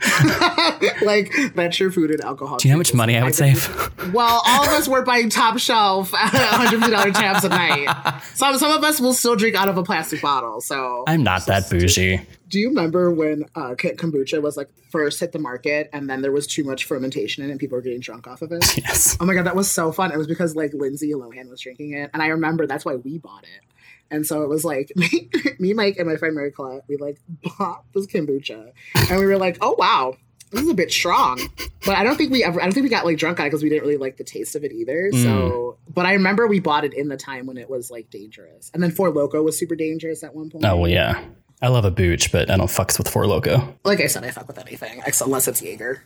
[1.03, 2.57] like that's your food and alcohol.
[2.57, 3.69] Do you know how much money I would save?
[4.13, 8.21] well, all of us were buying top shelf hundred fifty dollar tabs a night.
[8.33, 10.61] Some some of us will still drink out of a plastic bottle.
[10.61, 12.21] So I'm not that bougie.
[12.47, 16.31] Do you remember when uh, kombucha was like first hit the market, and then there
[16.31, 18.63] was too much fermentation in it, and people were getting drunk off of it?
[18.85, 19.17] Yes.
[19.19, 20.11] Oh my god, that was so fun!
[20.11, 23.17] It was because like Lindsay Lohan was drinking it, and I remember that's why we
[23.17, 23.65] bought it.
[24.11, 26.83] And so it was like me, me, Mike, and my friend Mary Colette.
[26.87, 27.19] We like
[27.57, 28.71] bought this kombucha,
[29.09, 30.17] and we were like, "Oh wow,
[30.55, 31.39] this is a bit strong."
[31.85, 32.59] But I don't think we ever.
[32.59, 34.23] I don't think we got like drunk on it because we didn't really like the
[34.23, 35.11] taste of it either.
[35.13, 35.23] Mm.
[35.23, 38.71] So, but I remember we bought it in the time when it was like dangerous,
[38.73, 40.65] and then Four Loko was super dangerous at one point.
[40.65, 41.23] Oh well, yeah.
[41.61, 43.75] I love a booch, but I don't fucks with Four Loko.
[43.85, 46.03] Like I said, I fuck with anything unless it's Jaeger.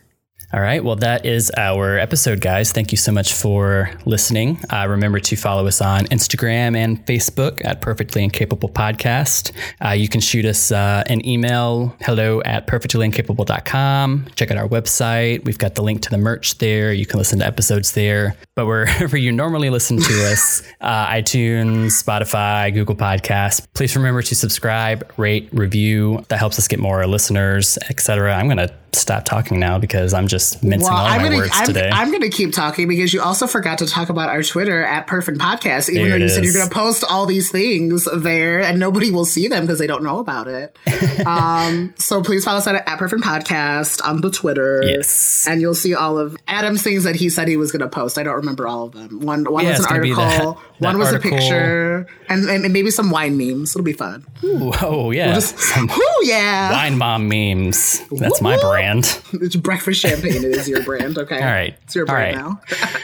[0.52, 0.82] All right.
[0.82, 2.72] Well, that is our episode, guys.
[2.72, 4.58] Thank you so much for listening.
[4.68, 9.52] Uh, remember to follow us on Instagram and Facebook at Perfectly Incapable Podcast.
[9.84, 14.26] Uh, you can shoot us uh, an email, hello at perfectlyincapable.com.
[14.34, 15.44] Check out our website.
[15.44, 16.92] We've got the link to the merch there.
[16.92, 18.36] You can listen to episodes there.
[18.56, 24.34] But wherever you normally listen to us, uh, iTunes, Spotify, Google Podcasts, please remember to
[24.34, 26.24] subscribe, rate, review.
[26.26, 28.34] That helps us get more listeners, etc.
[28.34, 31.50] I'm going to stop talking now because I'm just mincing all I'm my gonna, words
[31.54, 31.90] I'm, today.
[31.92, 35.38] I'm gonna keep talking because you also forgot to talk about our Twitter at Perfect
[35.38, 39.10] Podcast, even There though you said you're gonna post all these things there and nobody
[39.10, 40.76] will see them because they don't know about it.
[41.26, 44.82] um, so please follow us at, at Perfect Podcast on the Twitter.
[44.84, 45.46] Yes.
[45.48, 48.18] And you'll see all of Adam's things that he said he was gonna post.
[48.18, 49.20] I don't remember all of them.
[49.20, 51.32] One one Yeah, was an article, that- one was article.
[51.32, 53.74] a picture, and, and maybe some wine memes.
[53.76, 54.24] It'll be fun.
[54.44, 55.38] Ooh, oh, yeah.
[55.40, 56.72] Some Ooh, yeah.
[56.72, 58.00] Wine Mom memes.
[58.10, 58.68] That's my Woo-hoo.
[58.70, 59.20] brand.
[59.34, 61.18] It's breakfast champagne and it is your brand.
[61.18, 61.38] Okay.
[61.38, 61.76] All right.
[61.82, 62.44] It's your brand right.
[62.44, 62.60] now.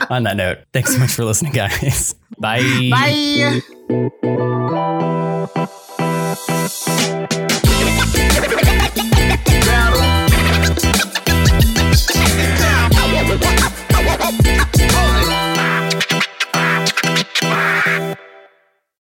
[0.10, 2.14] On that note, thanks so much for listening, guys.
[2.38, 2.90] Bye.
[2.90, 3.60] Bye.